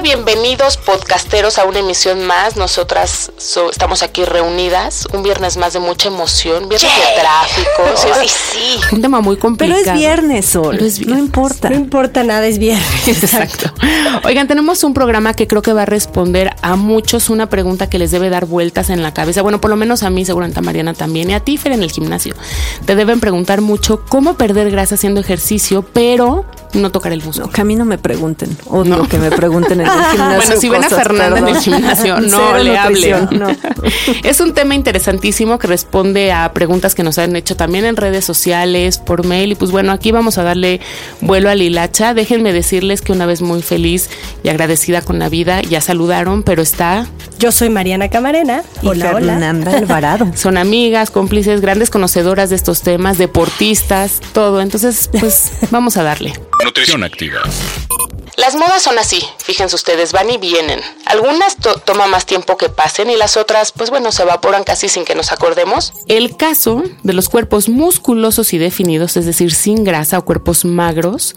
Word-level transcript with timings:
Hola, 0.00 0.14
bienvenidos 0.14 0.78
podcasteros 0.78 1.58
a 1.58 1.64
una 1.66 1.80
emisión 1.80 2.24
más. 2.24 2.56
Nosotras 2.56 3.32
so- 3.36 3.70
estamos 3.70 4.02
aquí 4.02 4.24
reunidas, 4.24 5.06
un 5.12 5.22
viernes 5.22 5.58
más 5.58 5.74
de 5.74 5.78
mucha 5.80 6.08
emoción, 6.08 6.70
viernes 6.70 6.90
de 6.90 7.20
tráfico. 7.20 7.68
Sí, 7.96 8.08
sí, 8.22 8.28
sí. 8.52 8.94
Un 8.94 9.02
tema 9.02 9.20
muy 9.20 9.36
Pero 9.36 9.42
complicado. 9.42 9.80
es 9.82 9.92
viernes, 9.92 10.46
Sol. 10.46 10.70
Pero 10.76 10.86
es 10.86 11.00
No 11.00 11.04
viernes. 11.06 11.24
importa. 11.26 11.68
No 11.70 11.76
importa 11.76 12.24
nada, 12.24 12.46
es 12.46 12.58
viernes. 12.58 13.08
Exacto. 13.08 13.70
Oigan, 14.24 14.46
tenemos 14.48 14.84
un 14.84 14.94
programa 14.94 15.34
que 15.34 15.46
creo 15.46 15.60
que 15.60 15.72
va 15.74 15.82
a 15.82 15.86
responder 15.86 16.54
a 16.62 16.76
muchos 16.76 17.28
una 17.28 17.50
pregunta 17.50 17.90
que 17.90 17.98
les 17.98 18.10
debe 18.10 18.30
dar 18.30 18.46
vueltas 18.46 18.88
en 18.90 19.02
la 19.02 19.12
cabeza. 19.12 19.42
Bueno, 19.42 19.60
por 19.60 19.68
lo 19.70 19.76
menos 19.76 20.02
a 20.02 20.08
mí, 20.10 20.24
seguramente 20.24 20.60
a 20.60 20.62
Mariana 20.62 20.94
también, 20.94 21.28
y 21.30 21.34
a 21.34 21.40
ti, 21.40 21.58
Fer, 21.58 21.72
en 21.72 21.82
el 21.82 21.90
gimnasio. 21.90 22.34
Te 22.86 22.94
deben 22.94 23.20
preguntar 23.20 23.60
mucho 23.60 24.02
cómo 24.08 24.34
perder 24.34 24.70
grasa 24.70 24.94
haciendo 24.94 25.20
ejercicio, 25.20 25.82
pero 25.92 26.46
no 26.74 26.90
tocar 26.92 27.12
el 27.12 27.22
músculo. 27.22 27.46
No, 27.46 27.52
que 27.52 27.60
a 27.60 27.64
mí 27.64 27.74
no 27.74 27.84
me 27.84 27.98
pregunten. 27.98 28.56
Odio 28.66 29.06
que 29.08 29.18
me 29.18 29.30
pregunten 29.30 29.80
en 29.80 29.86
el 29.86 29.92
gimnasio. 30.10 30.36
Bueno, 30.36 30.60
si 30.60 30.68
ven 30.68 30.84
a 30.84 30.88
Fernanda 30.88 31.38
en 31.38 31.48
el 31.48 31.56
gimnasio, 31.58 32.20
no 32.20 32.38
Cero 32.52 32.62
le 32.62 32.78
hablen. 32.78 33.28
no. 33.32 33.48
Es 34.24 34.40
un 34.40 34.52
tema 34.54 34.74
interesantísimo 34.74 35.58
que 35.58 35.66
responde 35.66 36.32
a 36.32 36.52
preguntas 36.52 36.94
que 36.94 37.02
nos 37.02 37.18
han 37.18 37.34
hecho 37.36 37.56
también 37.56 37.84
en 37.84 37.96
redes 37.96 38.24
sociales, 38.24 38.98
por 38.98 39.24
mail. 39.26 39.52
Y 39.52 39.54
pues 39.54 39.70
bueno, 39.70 39.92
aquí 39.92 40.12
vamos 40.12 40.38
a 40.38 40.42
darle 40.42 40.80
vuelo 41.20 41.50
a 41.50 41.54
la 41.54 41.64
hilacha. 41.64 42.14
Déjenme 42.14 42.52
decirles 42.52 43.00
que 43.02 43.12
una 43.12 43.26
vez 43.26 43.42
muy 43.42 43.62
feliz 43.62 44.08
y 44.42 44.48
agradecida 44.48 45.00
con 45.02 45.18
la 45.18 45.28
vida, 45.28 45.62
ya 45.62 45.80
saludaron, 45.80 46.42
pero 46.42 46.62
está. 46.62 47.06
Yo 47.38 47.52
soy 47.52 47.70
Mariana 47.70 48.08
Camarena. 48.10 48.62
Y 48.82 48.88
Hola, 48.88 49.12
hola. 49.14 49.32
Fernanda 49.32 49.76
Alvarado. 49.76 50.30
Son 50.34 50.56
amigas, 50.58 51.10
cómplices, 51.10 51.60
grandes 51.60 51.90
conocedoras 51.90 52.50
de 52.50 52.56
estos 52.56 52.82
temas, 52.82 53.18
deportistas, 53.18 54.20
todo. 54.32 54.60
Entonces, 54.60 55.08
pues 55.18 55.52
vamos 55.70 55.96
a 55.96 56.02
darle. 56.02 56.32
Nutrición 56.64 57.02
activa. 57.04 57.40
Las 58.36 58.54
modas 58.54 58.82
son 58.82 58.98
así, 58.98 59.22
fíjense 59.38 59.76
ustedes, 59.76 60.12
van 60.12 60.30
y 60.30 60.38
vienen. 60.38 60.80
Algunas 61.06 61.56
to- 61.56 61.76
toman 61.78 62.08
más 62.10 62.24
tiempo 62.24 62.56
que 62.56 62.70
pasen 62.70 63.10
y 63.10 63.16
las 63.16 63.36
otras, 63.36 63.70
pues 63.72 63.90
bueno, 63.90 64.12
se 64.12 64.22
evaporan 64.22 64.64
casi 64.64 64.88
sin 64.88 65.04
que 65.04 65.14
nos 65.14 65.30
acordemos. 65.30 65.92
El 66.08 66.36
caso 66.36 66.82
de 67.02 67.12
los 67.12 67.28
cuerpos 67.28 67.68
musculosos 67.68 68.54
y 68.54 68.58
definidos, 68.58 69.16
es 69.18 69.26
decir, 69.26 69.52
sin 69.52 69.84
grasa 69.84 70.18
o 70.18 70.24
cuerpos 70.24 70.64
magros, 70.64 71.34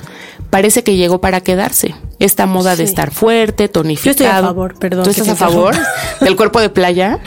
parece 0.49 0.83
que 0.83 0.95
llegó 0.95 1.19
para 1.19 1.41
quedarse. 1.41 1.93
Esta 2.19 2.45
moda 2.45 2.77
de 2.77 2.83
estar 2.83 3.11
fuerte, 3.11 3.67
tonificado. 3.67 4.05
Yo 4.05 4.11
estoy 4.11 4.25
a 4.27 4.41
favor, 4.41 4.75
perdón 4.79 5.03
¿Tú 5.03 5.09
estás 5.09 5.27
a 5.29 5.35
favor 5.35 5.75
del 6.21 6.35
cuerpo 6.37 6.61
de 6.61 6.69
playa? 6.69 7.19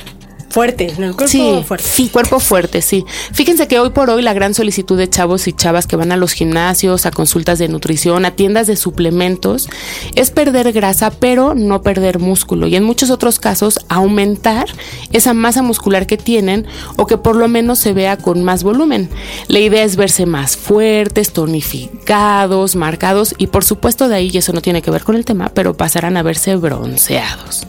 Fuerte, 0.49 0.93
en 0.97 1.03
el 1.05 1.15
cuerpo 1.15 1.29
sí, 1.29 1.65
fuerte. 1.67 1.87
sí, 1.87 2.09
cuerpo 2.09 2.41
fuerte, 2.41 2.83
sí. 2.83 3.05
Fíjense 3.33 3.69
que 3.69 3.79
hoy 3.79 3.91
por 3.91 4.11
hoy 4.11 4.23
la 4.23 4.33
gran 4.33 4.55
solicitud 4.55 4.97
de 4.97 5.09
chavos 5.09 5.49
y 5.49 5.53
chavas 5.53 5.87
que 5.87 5.97
van 5.97 6.13
a 6.13 6.17
los 6.17 6.33
gimnasios, 6.33 7.05
a 7.05 7.11
consultas 7.11 7.59
de 7.59 7.69
nutrición, 7.69 8.25
a 8.25 8.31
tiendas 8.31 8.67
de 8.67 8.77
suplementos, 8.77 9.69
es 10.15 10.31
perder 10.31 10.73
grasa, 10.73 11.11
pero 11.11 11.55
no 11.55 11.83
perder 11.83 12.19
músculo. 12.19 12.67
Y 12.67 12.77
en 12.77 12.85
muchos 12.85 13.11
otros 13.11 13.39
casos, 13.39 13.81
aumentar 13.89 14.67
esa 15.13 15.35
masa 15.35 15.63
muscular 15.63 16.07
que 16.07 16.17
tienen 16.17 16.67
o 16.97 17.07
que 17.07 17.19
por 17.19 17.37
lo 17.37 17.49
menos 17.49 17.79
se 17.79 17.93
vea 17.93 18.17
con 18.17 18.43
más 18.45 18.63
volumen. 18.63 19.11
La 19.49 19.59
idea 19.59 19.85
es 19.85 19.97
verse 19.97 20.27
más 20.27 20.57
fuertes, 20.57 21.33
tonificados, 21.33 22.77
marcados 22.77 23.35
y 23.39 23.49
por 23.49 23.65
supuesto 23.65 24.09
de 24.09 24.17
ahí, 24.17 24.31
y 24.33 24.39
eso 24.39 24.53
no 24.53 24.63
tiene 24.63 24.83
que 24.83 24.91
ver 24.91 25.05
con 25.05 25.17
el 25.17 25.25
tema, 25.25 25.51
pero 25.53 25.77
pasarán 25.77 26.17
a 26.17 26.23
verse 26.23 26.57
bronceados. 26.57 27.67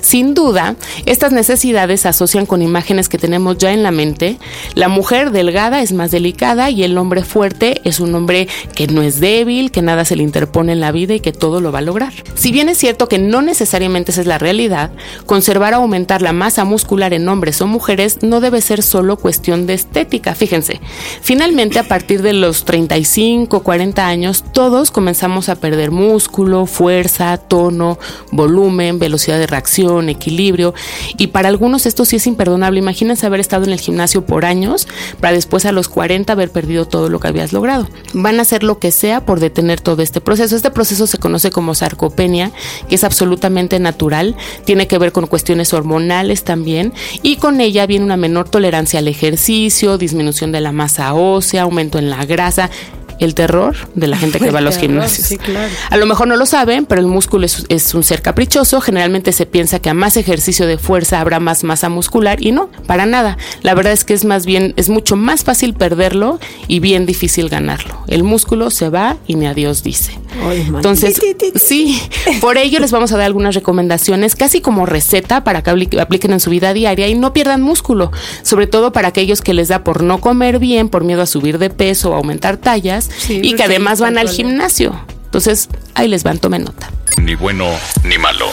Sin 0.00 0.34
duda, 0.34 0.76
estas 1.06 1.32
necesidades 1.32 2.06
asocian 2.08 2.46
con 2.46 2.62
imágenes 2.62 3.08
que 3.08 3.18
tenemos 3.18 3.58
ya 3.58 3.72
en 3.72 3.82
la 3.82 3.90
mente. 3.90 4.38
La 4.74 4.88
mujer 4.88 5.30
delgada 5.30 5.82
es 5.82 5.92
más 5.92 6.10
delicada 6.10 6.70
y 6.70 6.82
el 6.82 6.98
hombre 6.98 7.24
fuerte 7.24 7.80
es 7.84 8.00
un 8.00 8.14
hombre 8.14 8.48
que 8.74 8.86
no 8.86 9.02
es 9.02 9.20
débil, 9.20 9.70
que 9.70 9.82
nada 9.82 10.04
se 10.04 10.16
le 10.16 10.22
interpone 10.22 10.72
en 10.72 10.80
la 10.80 10.92
vida 10.92 11.14
y 11.14 11.20
que 11.20 11.32
todo 11.32 11.60
lo 11.60 11.72
va 11.72 11.78
a 11.78 11.82
lograr. 11.82 12.12
Si 12.34 12.52
bien 12.52 12.68
es 12.68 12.78
cierto 12.78 13.08
que 13.08 13.18
no 13.18 13.42
necesariamente 13.42 14.12
esa 14.12 14.20
es 14.20 14.26
la 14.26 14.38
realidad, 14.38 14.90
conservar 15.26 15.74
o 15.74 15.78
aumentar 15.78 16.22
la 16.22 16.32
masa 16.32 16.64
muscular 16.64 17.12
en 17.12 17.28
hombres 17.28 17.60
o 17.60 17.66
mujeres 17.66 18.22
no 18.22 18.40
debe 18.40 18.60
ser 18.60 18.82
solo 18.82 19.16
cuestión 19.16 19.66
de 19.66 19.74
estética. 19.74 20.34
Fíjense, 20.34 20.80
finalmente 21.20 21.78
a 21.78 21.88
partir 21.88 22.22
de 22.22 22.32
los 22.32 22.64
35, 22.64 23.62
40 23.62 24.06
años, 24.06 24.44
todos 24.52 24.90
comenzamos 24.90 25.48
a 25.48 25.56
perder 25.56 25.90
músculo, 25.90 26.66
fuerza, 26.66 27.36
tono, 27.36 27.98
volumen, 28.30 28.98
velocidad 28.98 29.38
de 29.38 29.46
reacción, 29.46 30.08
equilibrio. 30.08 30.74
Y 31.16 31.28
para 31.28 31.48
algunos 31.48 31.86
esto 31.86 31.97
sí 32.04 32.16
es 32.16 32.26
imperdonable. 32.26 32.78
Imagínense 32.78 33.26
haber 33.26 33.40
estado 33.40 33.64
en 33.64 33.72
el 33.72 33.80
gimnasio 33.80 34.24
por 34.24 34.44
años 34.44 34.88
para 35.20 35.34
después 35.34 35.64
a 35.66 35.72
los 35.72 35.88
40 35.88 36.32
haber 36.32 36.50
perdido 36.50 36.86
todo 36.86 37.08
lo 37.08 37.20
que 37.20 37.28
habías 37.28 37.52
logrado. 37.52 37.88
Van 38.14 38.38
a 38.38 38.42
hacer 38.42 38.62
lo 38.62 38.78
que 38.78 38.90
sea 38.90 39.24
por 39.24 39.40
detener 39.40 39.80
todo 39.80 40.02
este 40.02 40.20
proceso. 40.20 40.56
Este 40.56 40.70
proceso 40.70 41.06
se 41.06 41.18
conoce 41.18 41.50
como 41.50 41.74
sarcopenia, 41.74 42.52
que 42.88 42.94
es 42.94 43.04
absolutamente 43.04 43.78
natural, 43.78 44.36
tiene 44.64 44.86
que 44.86 44.98
ver 44.98 45.12
con 45.12 45.26
cuestiones 45.26 45.72
hormonales 45.72 46.44
también 46.44 46.92
y 47.22 47.36
con 47.36 47.60
ella 47.60 47.86
viene 47.86 48.04
una 48.04 48.16
menor 48.16 48.48
tolerancia 48.48 48.98
al 48.98 49.08
ejercicio, 49.08 49.98
disminución 49.98 50.52
de 50.52 50.60
la 50.60 50.72
masa 50.72 51.14
ósea, 51.14 51.62
aumento 51.62 51.98
en 51.98 52.10
la 52.10 52.24
grasa 52.24 52.70
el 53.18 53.34
terror 53.34 53.76
de 53.94 54.06
la 54.06 54.16
gente 54.16 54.38
que 54.38 54.46
El 54.48 54.54
va 54.54 54.58
a 54.58 54.62
los 54.62 54.74
terror, 54.74 54.90
gimnasios. 54.90 55.26
sí, 55.26 55.38
claro. 55.38 55.72
A 55.90 55.96
lo 55.96 56.06
mejor 56.06 56.28
no 56.28 56.36
lo 56.36 56.46
saben, 56.46 56.86
pero 56.86 57.00
el 57.00 57.06
músculo 57.06 57.46
es, 57.46 57.64
es 57.68 57.94
un 57.94 58.02
ser 58.04 58.22
caprichoso. 58.22 58.80
Generalmente 58.80 59.32
se 59.32 59.46
piensa 59.46 59.78
que 59.80 59.90
a 59.90 59.94
más 59.94 60.16
ejercicio 60.16 60.66
de 60.66 60.78
fuerza 60.78 61.20
habrá 61.20 61.40
más 61.40 61.64
masa 61.64 61.88
muscular 61.88 62.42
y 62.42 62.52
no, 62.52 62.70
para 62.86 63.06
nada. 63.06 63.38
La 63.62 63.74
verdad 63.74 63.92
es 63.92 64.04
que 64.04 64.14
es 64.14 64.24
más 64.24 64.46
bien, 64.46 64.74
es 64.76 64.88
mucho 64.88 65.16
más 65.16 65.44
fácil 65.44 65.74
perderlo 65.74 66.38
y 66.66 66.80
bien 66.80 67.06
difícil 67.06 67.48
ganarlo. 67.48 67.98
El 68.06 68.22
músculo 68.22 68.70
se 68.70 68.88
va 68.88 69.16
y 69.26 69.34
ni 69.34 69.46
a 69.46 69.54
Dios 69.54 69.82
dice. 69.82 70.18
Ay. 70.46 70.64
Entonces, 70.68 71.20
sí, 71.56 72.00
por 72.40 72.58
ello 72.58 72.78
les 72.80 72.92
vamos 72.92 73.12
a 73.12 73.16
dar 73.16 73.26
algunas 73.26 73.54
recomendaciones, 73.54 74.36
casi 74.36 74.60
como 74.60 74.86
receta 74.86 75.42
para 75.42 75.62
que 75.62 75.70
apli- 75.70 76.00
apliquen 76.00 76.32
en 76.32 76.40
su 76.40 76.50
vida 76.50 76.72
diaria 76.74 77.08
y 77.08 77.14
no 77.14 77.32
pierdan 77.32 77.62
músculo, 77.62 78.12
sobre 78.42 78.66
todo 78.66 78.92
para 78.92 79.08
aquellos 79.08 79.40
que 79.40 79.54
les 79.54 79.68
da 79.68 79.82
por 79.84 80.02
no 80.02 80.18
comer 80.20 80.58
bien, 80.58 80.88
por 80.88 81.02
miedo 81.04 81.22
a 81.22 81.26
subir 81.26 81.58
de 81.58 81.70
peso 81.70 82.10
o 82.10 82.14
aumentar 82.14 82.56
tallas 82.58 83.07
Sí, 83.18 83.40
y 83.42 83.52
que 83.52 83.58
sí, 83.58 83.62
además 83.64 84.00
van 84.00 84.18
al 84.18 84.28
gimnasio. 84.28 84.98
Entonces, 85.24 85.68
ahí 85.94 86.08
les 86.08 86.22
van, 86.22 86.38
tomen 86.38 86.64
nota. 86.64 86.90
Ni 87.18 87.34
bueno 87.34 87.66
ni 88.04 88.16
malo. 88.18 88.46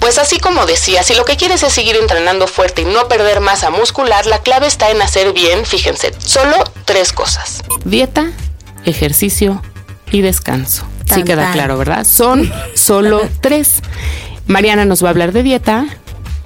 Pues 0.00 0.18
así 0.18 0.38
como 0.38 0.66
decía, 0.66 1.02
si 1.02 1.14
lo 1.14 1.24
que 1.24 1.36
quieres 1.36 1.62
es 1.62 1.72
seguir 1.72 1.96
entrenando 1.96 2.46
fuerte 2.48 2.82
y 2.82 2.84
no 2.84 3.06
perder 3.08 3.40
masa 3.40 3.70
muscular, 3.70 4.26
la 4.26 4.38
clave 4.38 4.66
está 4.66 4.90
en 4.90 5.00
hacer 5.00 5.32
bien, 5.32 5.64
fíjense, 5.64 6.12
solo 6.18 6.56
tres 6.84 7.12
cosas. 7.12 7.62
Dieta, 7.84 8.32
ejercicio 8.84 9.62
y 10.10 10.20
descanso. 10.22 10.84
Sí 11.04 11.14
Tan, 11.16 11.24
queda 11.24 11.42
tan. 11.44 11.52
claro, 11.52 11.78
¿verdad? 11.78 12.04
Son 12.04 12.52
solo 12.74 13.22
tres. 13.40 13.80
Mariana 14.46 14.84
nos 14.84 15.02
va 15.04 15.08
a 15.08 15.10
hablar 15.10 15.32
de 15.32 15.42
dieta, 15.44 15.86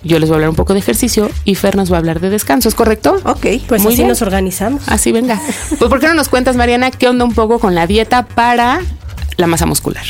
yo 0.07 0.19
les 0.19 0.29
voy 0.29 0.35
a 0.35 0.37
hablar 0.37 0.51
un 0.51 0.57
poco 0.57 0.73
de 0.73 0.79
ejercicio 0.81 1.31
y 1.45 1.55
Fer 1.55 1.77
nos 1.77 1.91
va 1.91 1.97
a 1.97 1.99
hablar 1.99 2.21
de 2.21 2.31
descanso, 2.31 2.69
¿es 2.69 2.75
correcto? 2.75 3.17
Ok. 3.25 3.47
Pues 3.69 3.83
Muy 3.83 3.93
así 3.93 3.97
bien. 4.03 4.09
nos 4.09 4.23
organizamos. 4.23 4.83
Así 4.89 5.13
venga. 5.13 5.41
Pues 5.79 5.89
¿por 5.91 6.01
qué 6.01 6.07
no 6.07 6.15
nos 6.15 6.29
cuentas, 6.29 6.57
Mariana, 6.57 6.91
qué 6.91 7.09
onda 7.09 7.25
un 7.25 7.35
poco 7.35 7.59
con 7.59 7.75
la 7.75 7.87
dieta 7.87 8.27
para 8.27 8.81
la 9.37 9.47
masa 9.47 9.67
muscular? 9.67 10.05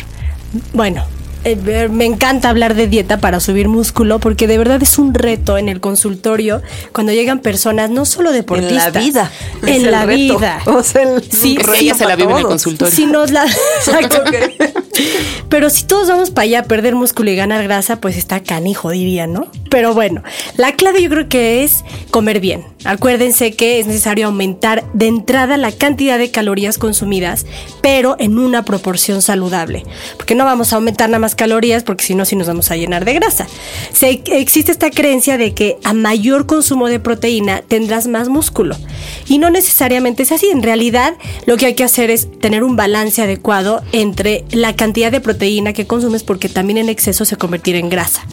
Bueno, 0.72 1.04
eh, 1.44 1.88
me 1.90 2.06
encanta 2.06 2.48
hablar 2.48 2.74
de 2.74 2.88
dieta 2.88 3.18
para 3.20 3.38
subir 3.40 3.68
músculo 3.68 4.18
porque 4.18 4.46
de 4.48 4.58
verdad 4.58 4.82
es 4.82 4.98
un 4.98 5.14
reto 5.14 5.58
en 5.58 5.68
el 5.68 5.80
consultorio 5.80 6.60
cuando 6.92 7.12
llegan 7.12 7.38
personas, 7.40 7.88
no 7.90 8.04
solo 8.04 8.30
En 8.30 8.36
deportistas. 8.36 8.94
la 8.94 9.00
vida. 9.00 9.30
Es 9.62 9.68
En 9.68 9.84
el 9.86 9.90
la 9.92 10.06
reto. 10.06 10.38
vida. 10.38 10.58
O 10.66 10.82
sea, 10.82 11.02
el 11.02 11.22
Sí, 11.30 11.56
reto 11.58 11.74
ella 11.74 11.94
se 11.94 12.04
la 12.06 12.16
vive 12.16 12.32
en 12.32 12.38
el 12.38 12.44
consultorio. 12.46 12.92
Si 12.94 13.06
nos 13.06 13.30
la. 13.30 13.44
Pero 15.48 15.70
si 15.70 15.84
todos 15.84 16.08
vamos 16.08 16.30
para 16.30 16.44
allá 16.44 16.60
a 16.60 16.64
perder 16.64 16.94
músculo 16.94 17.30
y 17.30 17.36
ganar 17.36 17.62
grasa, 17.62 18.00
pues 18.00 18.16
está 18.16 18.40
canijo, 18.42 18.90
diría, 18.90 19.26
¿no? 19.26 19.48
Pero 19.70 19.94
bueno, 19.94 20.22
la 20.56 20.72
clave 20.72 21.02
yo 21.02 21.10
creo 21.10 21.28
que 21.28 21.64
es 21.64 21.84
comer 22.10 22.40
bien. 22.40 22.64
Acuérdense 22.86 23.52
que 23.52 23.80
es 23.80 23.86
necesario 23.86 24.26
aumentar 24.26 24.84
de 24.92 25.06
entrada 25.06 25.56
la 25.56 25.72
cantidad 25.72 26.18
de 26.18 26.30
calorías 26.30 26.78
consumidas, 26.78 27.46
pero 27.82 28.16
en 28.18 28.38
una 28.38 28.64
proporción 28.64 29.22
saludable. 29.22 29.84
Porque 30.16 30.34
no 30.34 30.44
vamos 30.44 30.72
a 30.72 30.76
aumentar 30.76 31.08
nada 31.08 31.18
más 31.18 31.34
calorías, 31.34 31.82
porque 31.82 32.04
si 32.04 32.14
no, 32.14 32.24
sí 32.24 32.36
nos 32.36 32.46
vamos 32.46 32.70
a 32.70 32.76
llenar 32.76 33.04
de 33.04 33.14
grasa. 33.14 33.46
Existe 34.00 34.72
esta 34.72 34.90
creencia 34.90 35.38
de 35.38 35.54
que 35.54 35.78
a 35.84 35.92
mayor 35.92 36.46
consumo 36.46 36.88
de 36.88 37.00
proteína 37.00 37.62
tendrás 37.66 38.06
más 38.06 38.28
músculo. 38.28 38.76
Y 39.26 39.38
no 39.38 39.50
necesariamente 39.50 40.22
es 40.22 40.32
así. 40.32 40.46
En 40.50 40.62
realidad, 40.62 41.14
lo 41.46 41.56
que 41.56 41.66
hay 41.66 41.74
que 41.74 41.84
hacer 41.84 42.10
es 42.10 42.28
tener 42.40 42.62
un 42.62 42.76
balance 42.76 43.22
adecuado 43.22 43.82
entre 43.92 44.44
la 44.50 44.76
cantidad 44.76 45.10
de 45.10 45.20
proteína 45.20 45.72
que 45.72 45.86
consumes, 45.86 46.22
porque 46.22 46.48
también 46.48 46.78
en 46.78 46.88
exceso 46.88 47.24
se 47.24 47.36
convertirá 47.36 47.78
en 47.78 47.90
grasa. 47.90 48.26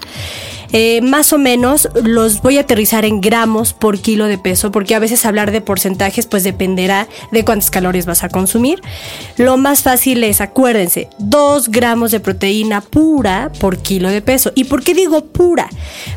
Eh, 0.73 1.01
más 1.01 1.33
o 1.33 1.37
menos 1.37 1.87
los 2.03 2.41
voy 2.41 2.57
a 2.57 2.61
aterrizar 2.61 3.05
en 3.05 3.21
gramos 3.21 3.73
por 3.73 3.99
kilo 3.99 4.25
de 4.25 4.37
peso, 4.39 4.71
porque 4.71 4.95
a 4.95 4.99
veces 4.99 5.25
hablar 5.25 5.51
de 5.51 5.61
porcentajes 5.61 6.25
pues 6.25 6.43
dependerá 6.43 7.07
de 7.31 7.45
cuántas 7.45 7.69
calorías 7.69 8.07
vas 8.07 8.23
a 8.23 8.29
consumir. 8.29 8.81
Lo 9.37 9.57
más 9.57 9.83
fácil 9.83 10.23
es, 10.23 10.41
acuérdense, 10.41 11.09
2 11.19 11.69
gramos 11.69 12.11
de 12.11 12.19
proteína 12.19 12.81
pura 12.81 13.51
por 13.59 13.77
kilo 13.77 14.09
de 14.09 14.21
peso. 14.21 14.51
¿Y 14.55 14.65
por 14.65 14.83
qué 14.83 14.93
digo 14.93 15.25
pura? 15.25 15.69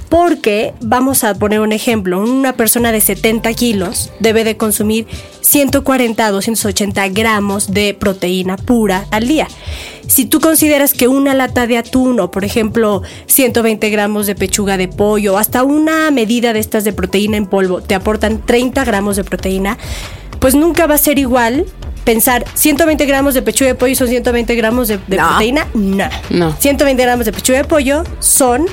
Porque 0.08 0.72
vamos 0.80 1.22
a 1.22 1.34
poner 1.34 1.60
un 1.60 1.72
ejemplo, 1.72 2.20
una 2.20 2.54
persona 2.54 2.92
de 2.92 3.00
70 3.00 3.52
kilos 3.52 4.10
debe 4.20 4.42
de 4.42 4.56
consumir 4.56 5.06
140 5.42 6.26
a 6.26 6.30
280 6.30 7.08
gramos 7.08 7.72
de 7.72 7.94
proteína 7.94 8.56
pura 8.56 9.06
al 9.10 9.28
día. 9.28 9.48
Si 10.06 10.24
tú 10.24 10.40
consideras 10.40 10.94
que 10.94 11.08
una 11.08 11.34
lata 11.34 11.66
de 11.66 11.78
atún 11.78 12.20
o, 12.20 12.30
por 12.30 12.44
ejemplo, 12.44 13.02
120 13.26 13.90
gramos 13.90 14.26
de 14.26 14.34
pechuga 14.34 14.76
de 14.76 14.88
pollo, 14.88 15.38
hasta 15.38 15.64
una 15.64 16.10
medida 16.10 16.52
de 16.52 16.60
estas 16.60 16.84
de 16.84 16.92
proteína 16.92 17.36
en 17.36 17.46
polvo, 17.46 17.80
te 17.80 17.94
aportan 17.94 18.44
30 18.44 18.84
gramos 18.84 19.16
de 19.16 19.24
proteína, 19.24 19.78
pues 20.38 20.54
nunca 20.54 20.86
va 20.86 20.94
a 20.94 20.98
ser 20.98 21.18
igual 21.18 21.66
pensar 22.04 22.44
120 22.54 23.04
gramos 23.04 23.34
de 23.34 23.42
pechuga 23.42 23.68
de 23.68 23.74
pollo 23.74 23.96
son 23.96 24.08
120 24.08 24.54
gramos 24.54 24.88
de, 24.88 24.98
de 25.06 25.16
proteína. 25.16 25.66
No. 25.74 26.08
No. 26.30 26.56
120 26.56 27.02
gramos 27.02 27.26
de 27.26 27.32
pechuga 27.32 27.58
de 27.58 27.64
pollo 27.64 28.04
son 28.20 28.66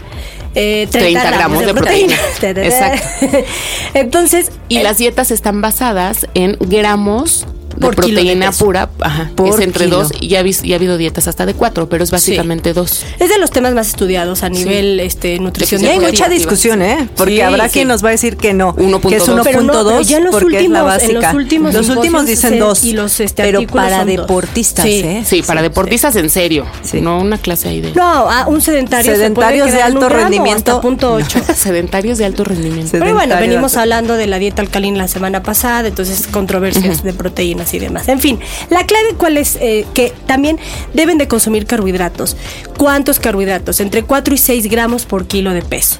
eh, 0.55 0.87
30, 0.91 1.31
gramos, 1.31 1.65
de, 1.65 1.73
proteína. 1.73 2.15
Exacto. 2.41 3.07
Entonces, 3.95 4.51
Y 4.69 4.77
eh, 4.77 4.83
las 4.83 4.97
dietas 4.99 5.31
están 5.31 5.61
basadas 5.61 6.27
en 6.35 6.57
gramos 6.59 7.47
Por 7.79 7.95
de 7.95 8.01
proteína 8.13 8.51
pura, 8.51 8.89
ajá, 8.99 9.31
Por 9.35 9.49
es 9.49 9.59
entre 9.65 9.85
kilo. 9.85 9.97
dos, 9.99 10.11
y 10.19 10.27
ya, 10.29 10.39
ha 10.39 10.75
habido 10.75 10.97
dietas 10.97 11.27
hasta 11.27 11.45
de 11.45 11.53
cuatro, 11.53 11.89
pero 11.89 12.03
es 12.03 12.11
básicamente 12.11 12.73
dos. 12.73 13.03
es 13.19 13.29
de 13.29 13.37
los 13.39 13.51
temas 13.51 13.73
más 13.73 13.87
estudiados 13.87 14.43
a 14.43 14.49
nivel 14.49 14.99
este, 14.99 15.39
nutrición 15.39 15.81
Y 15.83 15.87
hay 15.87 15.99
mucha 15.99 16.29
discusión, 16.29 16.81
¿eh? 16.81 17.09
Porque 17.15 17.35
Sí, 17.35 17.41
habrá 17.41 17.67
sí. 17.67 17.73
quien 17.73 17.87
nos 17.87 18.03
va 18.03 18.09
a 18.09 18.11
decir 18.11 18.37
que 18.37 18.53
no, 18.53 18.75
1.2. 18.75 19.09
que 19.09 19.15
es 19.17 19.27
1.2 19.27 19.43
Pero 19.43 19.61
no, 19.63 19.73
pero 19.73 20.01
ya 20.01 20.17
en 20.17 20.23
los 20.25 20.31
porque 20.33 20.59
es 20.59 20.69
la 20.69 20.83
últimos- 20.83 21.03
en 21.03 21.13
los 21.13 21.23
básica. 21.23 21.35
últimos 21.37 21.73
Los 21.73 21.89
últimos 21.89 22.25
dicen 22.25 22.59
dos, 22.59 22.83
y 22.83 22.93
los, 22.93 23.19
este, 23.19 23.43
pero 23.43 23.61
para 23.67 24.05
deportistas, 24.05 24.85
Sí. 24.85 25.01
¿eh? 25.03 25.23
Sí, 25.25 25.41
para 25.41 25.61
deportistas 25.61 26.15
en 26.15 26.29
serio, 26.29 26.65
Sí. 26.83 27.01
no 27.01 27.19
una 27.19 27.37
clase 27.37 27.69
ahí 27.69 27.81
de 27.81 27.91
No, 27.93 28.29
a 28.29 28.47
un 28.47 28.61
sedentario 28.61 29.13
Sedentarios 29.13 29.65
se 29.67 29.71
puede 29.71 29.77
de 29.77 29.83
alto 29.83 29.99
gramo, 30.07 30.15
rendimiento, 30.15 30.81
punto 30.81 31.13
8. 31.13 31.39
sedentarios 31.55 32.17
de 32.17 32.25
alto 32.25 32.43
rendimiento. 32.43 32.91
Sí. 32.91 32.97
Pero 32.99 33.13
bueno, 33.13 33.35
venimos 33.39 33.77
hablando 33.77 34.15
de 34.15 34.27
la 34.27 34.39
dieta 34.39 34.61
alcalina 34.61 34.97
la 34.99 35.07
semana 35.07 35.43
pasada, 35.43 35.87
entonces 35.87 36.27
controversias 36.27 37.03
de 37.03 37.13
proteínas 37.13 37.62
y 37.71 37.79
demás. 37.79 38.07
En 38.07 38.19
fin, 38.19 38.39
la 38.69 38.85
clave 38.85 39.13
cuál 39.17 39.37
es 39.37 39.53
Eh, 39.59 39.85
que 39.93 40.13
también 40.27 40.59
deben 40.93 41.17
de 41.17 41.27
consumir 41.27 41.65
carbohidratos. 41.65 42.35
¿Cuántos 42.77 43.19
carbohidratos? 43.19 43.79
Entre 43.79 44.03
4 44.03 44.33
y 44.33 44.37
6 44.37 44.69
gramos 44.69 45.05
por 45.05 45.25
kilo 45.25 45.51
de 45.51 45.61
peso. 45.61 45.99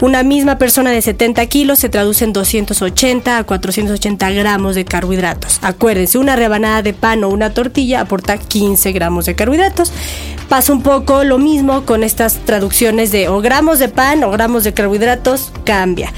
Una 0.00 0.22
misma 0.22 0.58
persona 0.58 0.90
de 0.90 1.00
70 1.02 1.46
kilos 1.46 1.78
se 1.78 1.88
traduce 1.88 2.24
en 2.24 2.32
280 2.32 3.38
a 3.38 3.44
480 3.44 4.30
gramos 4.30 4.74
de 4.74 4.84
carbohidratos. 4.84 5.58
Acuérdense, 5.62 6.18
una 6.18 6.36
rebanada 6.36 6.82
de 6.82 6.92
pan 6.92 7.24
o 7.24 7.28
una 7.28 7.50
tortilla 7.50 8.00
aporta 8.00 8.36
15 8.38 8.92
gramos 8.92 9.26
de 9.26 9.34
carbohidratos. 9.34 9.92
Pasa 10.48 10.72
un 10.72 10.82
poco 10.82 11.24
lo 11.24 11.38
mismo 11.38 11.84
con 11.84 12.04
estas 12.04 12.36
traducciones 12.44 13.12
de 13.12 13.28
o 13.28 13.40
gramos 13.40 13.78
de 13.78 13.88
pan 13.88 14.24
o 14.24 14.30
gramos 14.30 14.62
de 14.64 14.74
carbohidratos, 14.74 15.52
cambia. 15.64 16.12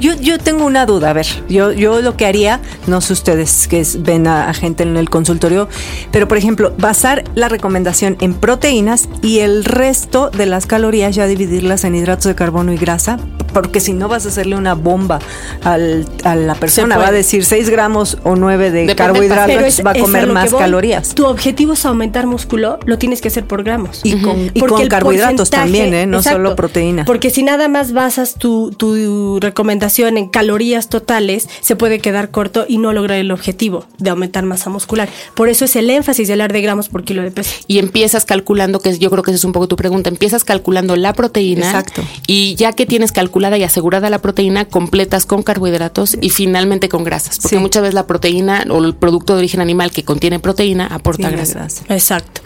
Yo, 0.00 0.12
yo 0.20 0.38
tengo 0.38 0.66
una 0.66 0.86
duda, 0.86 1.10
a 1.10 1.12
ver, 1.12 1.26
yo, 1.48 1.72
yo 1.72 2.02
lo 2.02 2.16
que 2.16 2.26
haría, 2.26 2.60
no 2.86 3.00
sé 3.00 3.12
ustedes 3.12 3.68
que 3.68 3.80
es- 3.80 4.02
ven 4.02 4.26
a, 4.26 4.50
a 4.50 4.54
gente 4.54 4.82
en 4.82 4.96
el 4.96 5.08
consultorio, 5.08 5.68
pero 6.10 6.26
por 6.28 6.36
ejemplo, 6.36 6.74
basar 6.76 7.24
la 7.34 7.48
recomendación 7.48 8.16
en 8.20 8.34
proteínas 8.34 9.08
y 9.22 9.38
el 9.38 9.64
resto 9.64 10.30
de 10.30 10.46
las 10.46 10.66
calorías 10.66 11.14
ya 11.14 11.26
dividirlas 11.26 11.84
en 11.84 11.94
hidratos 11.94 12.24
de 12.24 12.34
carbono 12.34 12.72
y 12.72 12.76
grasa, 12.76 13.18
porque 13.52 13.78
si 13.78 13.92
no 13.92 14.08
vas 14.08 14.26
a 14.26 14.30
hacerle 14.30 14.56
una 14.56 14.74
bomba 14.74 15.20
al- 15.62 16.06
a 16.24 16.34
la 16.34 16.56
persona, 16.56 16.98
va 16.98 17.06
a 17.08 17.12
decir 17.12 17.44
6 17.44 17.70
gramos 17.70 18.18
o 18.24 18.34
9 18.34 18.64
de 18.64 18.70
Depende, 18.80 18.96
carbohidratos, 18.96 19.62
es- 19.62 19.86
va 19.86 19.92
a 19.92 19.94
comer 19.94 20.26
más 20.26 20.50
voy. 20.50 20.60
calorías. 20.60 21.14
Tu 21.14 21.24
objetivo 21.24 21.74
es 21.74 21.86
aumentar 21.86 22.26
músculo, 22.26 22.78
lo 22.84 22.98
tienes 22.98 23.20
que 23.20 23.28
hacer 23.28 23.44
por 23.46 23.62
gramos. 23.62 24.00
Y 24.02 24.20
con, 24.20 24.50
y 24.52 24.60
con 24.60 24.86
carbohidratos 24.88 25.50
también, 25.50 25.94
¿eh? 25.94 26.04
no 26.06 26.16
exacto, 26.18 26.38
solo 26.38 26.56
proteína. 26.56 27.04
Porque 27.04 27.30
si 27.30 27.44
nada 27.44 27.68
más 27.68 27.92
basas 27.92 28.34
tu, 28.34 28.72
tu 28.72 29.38
recomendación 29.40 29.83
en 29.88 30.28
calorías 30.28 30.88
totales, 30.88 31.48
se 31.60 31.76
puede 31.76 31.98
quedar 31.98 32.30
corto 32.30 32.64
y 32.68 32.78
no 32.78 32.92
lograr 32.92 33.18
el 33.18 33.30
objetivo 33.30 33.84
de 33.98 34.10
aumentar 34.10 34.44
masa 34.44 34.70
muscular. 34.70 35.08
Por 35.34 35.48
eso 35.48 35.64
es 35.66 35.76
el 35.76 35.90
énfasis 35.90 36.26
de 36.28 36.32
hablar 36.34 36.52
de 36.52 36.60
gramos 36.62 36.88
por 36.88 37.04
kilo 37.04 37.22
de 37.22 37.30
peso. 37.30 37.50
y 37.66 37.78
empiezas 37.78 38.24
calculando, 38.24 38.80
que 38.80 38.98
yo 38.98 39.10
creo 39.10 39.22
que 39.22 39.30
esa 39.30 39.36
es 39.36 39.44
un 39.44 39.52
poco 39.52 39.68
tu 39.68 39.76
pregunta, 39.76 40.08
empiezas 40.08 40.44
calculando 40.44 40.96
la 40.96 41.12
proteína 41.12 41.66
Exacto. 41.66 42.02
y 42.26 42.54
ya 42.56 42.72
que 42.72 42.86
tienes 42.86 43.12
calculada 43.12 43.58
y 43.58 43.62
asegurada 43.62 44.08
la 44.10 44.20
proteína, 44.20 44.64
completas 44.64 45.26
con 45.26 45.42
carbohidratos 45.42 46.16
y 46.20 46.30
finalmente 46.30 46.88
con 46.88 47.04
grasas, 47.04 47.38
porque 47.40 47.56
Sí. 47.56 47.60
muchas 47.62 47.82
veces 47.82 47.94
la 47.94 48.06
proteína 48.06 48.64
o 48.70 48.82
el 48.84 48.94
producto 48.94 49.34
de 49.34 49.40
origen 49.40 49.60
animal 49.60 49.90
que 49.90 50.02
contiene 50.04 50.38
proteína 50.40 50.86
aporta 50.86 51.28
Tiene 51.28 51.36
grasa. 51.36 51.54
grasa. 51.60 51.84
Exacto. 51.88 52.40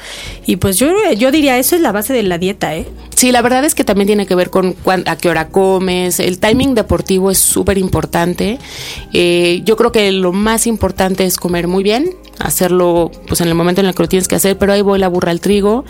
Y 0.46 0.56
pues 0.56 0.78
yo, 0.78 0.88
yo 1.16 1.30
diría, 1.30 1.58
eso 1.58 1.76
es 1.76 1.82
la 1.82 1.92
base 1.92 2.12
de 2.12 2.22
la 2.22 2.38
dieta, 2.38 2.74
¿eh? 2.76 2.86
Sí, 3.14 3.32
la 3.32 3.42
verdad 3.42 3.64
es 3.64 3.74
que 3.74 3.82
también 3.84 4.06
tiene 4.06 4.26
que 4.26 4.34
ver 4.34 4.48
con 4.50 4.72
cuán- 4.74 5.02
a 5.06 5.16
qué 5.16 5.28
hora 5.28 5.48
comes. 5.48 6.20
El 6.20 6.38
timing 6.38 6.74
deportivo 6.74 7.27
es 7.30 7.38
súper 7.38 7.78
importante. 7.78 8.58
Eh, 9.12 9.62
yo 9.64 9.76
creo 9.76 9.92
que 9.92 10.10
lo 10.12 10.32
más 10.32 10.66
importante 10.66 11.24
es 11.24 11.36
comer 11.36 11.68
muy 11.68 11.82
bien, 11.82 12.14
hacerlo 12.38 13.10
pues 13.26 13.40
en 13.40 13.48
el 13.48 13.54
momento 13.54 13.80
en 13.80 13.86
el 13.86 13.94
que 13.94 14.02
lo 14.02 14.08
tienes 14.08 14.28
que 14.28 14.36
hacer, 14.36 14.56
pero 14.58 14.72
ahí 14.72 14.82
voy 14.82 14.98
la 14.98 15.08
burra 15.08 15.30
al 15.30 15.40
trigo, 15.40 15.84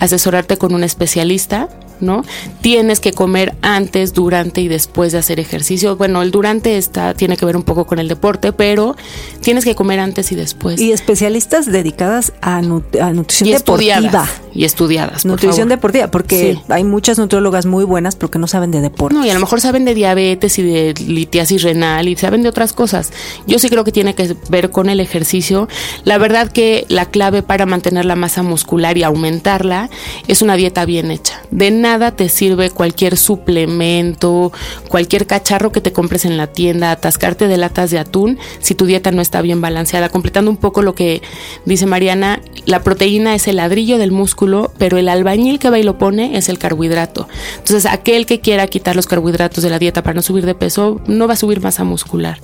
asesorarte 0.00 0.56
con 0.56 0.74
un 0.74 0.84
especialista. 0.84 1.68
¿No? 2.00 2.24
Tienes 2.60 2.98
que 2.98 3.12
comer 3.12 3.54
antes, 3.62 4.12
durante 4.12 4.60
y 4.60 4.66
después 4.68 5.12
de 5.12 5.18
hacer 5.18 5.38
ejercicio. 5.38 5.96
Bueno, 5.96 6.22
el 6.22 6.32
durante 6.32 6.76
está, 6.76 7.14
tiene 7.14 7.36
que 7.36 7.46
ver 7.46 7.56
un 7.56 7.62
poco 7.62 7.86
con 7.86 8.00
el 8.00 8.08
deporte, 8.08 8.52
pero 8.52 8.96
tienes 9.40 9.64
que 9.64 9.76
comer 9.76 10.00
antes 10.00 10.32
y 10.32 10.34
después. 10.34 10.80
Y 10.80 10.90
especialistas 10.90 11.66
dedicadas 11.66 12.32
a, 12.42 12.60
nu- 12.62 12.82
a 13.00 13.12
nutrición 13.12 13.48
Y 13.48 13.52
deportiva. 13.52 13.94
estudiadas. 13.94 14.28
Y 14.54 14.64
estudiadas. 14.64 15.22
por 15.22 15.32
Nutrición 15.32 15.68
favor. 15.68 15.68
deportiva, 15.68 16.06
porque 16.10 16.54
Sí. 16.54 16.62
hay 16.68 16.84
muchas 16.84 17.18
nutriólogas 17.18 17.66
muy 17.66 17.84
buenas, 17.84 18.16
pero 18.16 18.30
que 18.30 18.38
no 18.38 18.46
saben 18.46 18.70
de 18.70 18.80
deporte. 18.80 19.14
No, 19.16 19.24
y 19.26 19.30
a 19.30 19.34
lo 19.34 19.40
mejor 19.40 19.60
saben 19.60 19.84
de 19.84 19.94
diabetes 19.94 20.58
y 20.58 20.62
de 20.62 20.94
litiasis 21.06 21.62
renal 21.62 22.08
y 22.08 22.16
saben 22.16 22.42
de 22.42 22.48
otras 22.48 22.72
cosas. 22.72 23.12
Yo 23.46 23.58
sí 23.58 23.68
creo 23.68 23.84
que 23.84 23.92
tiene 23.92 24.14
que 24.14 24.36
ver 24.50 24.70
con 24.70 24.88
el 24.88 25.00
ejercicio. 25.00 25.68
La 26.04 26.18
verdad 26.18 26.52
que 26.52 26.84
la 26.88 27.06
clave 27.06 27.42
para 27.42 27.66
mantener 27.66 28.04
la 28.04 28.14
masa 28.16 28.42
muscular 28.42 28.96
y 28.96 29.02
aumentarla 29.02 29.90
es 30.28 30.40
una 30.42 30.54
dieta 30.56 30.84
bien 30.84 31.10
hecha. 31.10 31.40
De 31.50 31.70
nada 31.70 32.12
te 32.12 32.28
sirve 32.28 32.70
cualquier 32.70 33.16
suplemento, 33.16 34.52
cualquier 34.88 35.26
cacharro 35.26 35.72
que 35.72 35.80
te 35.80 35.92
compres 35.92 36.24
en 36.24 36.36
la 36.36 36.46
tienda, 36.46 36.90
atascarte 36.90 37.48
de 37.48 37.56
latas 37.56 37.90
de 37.90 37.98
atún 37.98 38.38
si 38.60 38.74
tu 38.74 38.86
dieta 38.86 39.10
no 39.10 39.22
está 39.22 39.42
bien 39.42 39.60
balanceada. 39.60 40.08
Completando 40.10 40.50
un 40.50 40.56
poco 40.58 40.82
lo 40.82 40.94
que 40.94 41.22
dice 41.64 41.86
Mariana, 41.86 42.40
la 42.66 42.82
proteína 42.82 43.34
es 43.34 43.48
el 43.48 43.56
ladrillo 43.56 43.98
del 43.98 44.12
músculo, 44.12 44.43
pero 44.78 44.98
el 44.98 45.08
albañil 45.08 45.58
que 45.58 45.70
va 45.70 45.78
y 45.78 45.82
lo 45.82 45.98
pone 45.98 46.36
es 46.36 46.48
el 46.48 46.58
carbohidrato. 46.58 47.28
Entonces, 47.58 47.86
aquel 47.86 48.26
que 48.26 48.40
quiera 48.40 48.66
quitar 48.66 48.96
los 48.96 49.06
carbohidratos 49.06 49.62
de 49.62 49.70
la 49.70 49.78
dieta 49.78 50.02
para 50.02 50.14
no 50.14 50.22
subir 50.22 50.46
de 50.46 50.54
peso, 50.54 51.00
no 51.06 51.26
va 51.26 51.34
a 51.34 51.36
subir 51.36 51.60
masa 51.60 51.84
muscular. 51.84 52.38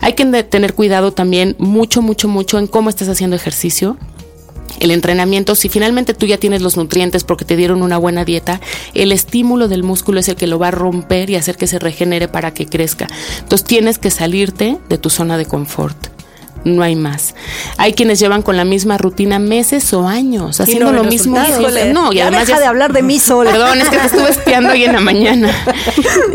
Hay 0.00 0.14
que 0.14 0.24
tener 0.44 0.74
cuidado 0.74 1.12
también 1.12 1.56
mucho, 1.58 2.02
mucho, 2.02 2.28
mucho 2.28 2.58
en 2.58 2.66
cómo 2.66 2.90
estás 2.90 3.08
haciendo 3.08 3.36
ejercicio. 3.36 3.96
El 4.80 4.90
entrenamiento, 4.90 5.54
si 5.54 5.68
finalmente 5.68 6.14
tú 6.14 6.26
ya 6.26 6.38
tienes 6.38 6.62
los 6.62 6.76
nutrientes 6.76 7.24
porque 7.24 7.44
te 7.44 7.56
dieron 7.56 7.82
una 7.82 7.98
buena 7.98 8.24
dieta, 8.24 8.60
el 8.94 9.12
estímulo 9.12 9.66
del 9.66 9.82
músculo 9.82 10.20
es 10.20 10.28
el 10.28 10.36
que 10.36 10.46
lo 10.46 10.58
va 10.58 10.68
a 10.68 10.72
romper 10.72 11.30
y 11.30 11.36
hacer 11.36 11.56
que 11.56 11.66
se 11.66 11.78
regenere 11.78 12.28
para 12.28 12.52
que 12.52 12.66
crezca. 12.66 13.08
Entonces 13.40 13.66
tienes 13.66 13.98
que 13.98 14.10
salirte 14.10 14.78
de 14.88 14.98
tu 14.98 15.10
zona 15.10 15.36
de 15.36 15.46
confort. 15.46 16.17
No 16.64 16.82
hay 16.82 16.96
más. 16.96 17.34
Hay 17.76 17.92
quienes 17.94 18.18
llevan 18.18 18.42
con 18.42 18.56
la 18.56 18.64
misma 18.64 18.98
rutina 18.98 19.38
meses 19.38 19.92
o 19.92 20.06
años, 20.06 20.60
haciendo 20.60 20.86
no 20.92 21.02
lo 21.02 21.04
mismo. 21.04 21.38
No, 21.92 22.12
y 22.12 22.16
Ya 22.16 22.24
además 22.28 22.46
deja 22.46 22.58
ya- 22.58 22.60
de 22.60 22.66
hablar 22.66 22.92
de 22.92 23.02
mí 23.02 23.18
sola. 23.18 23.50
Perdón, 23.52 23.80
es 23.80 23.88
que 23.88 23.98
te 23.98 24.06
estuve 24.06 24.28
espiando 24.30 24.70
hoy 24.72 24.84
en 24.84 24.92
la 24.92 25.00
mañana. 25.00 25.50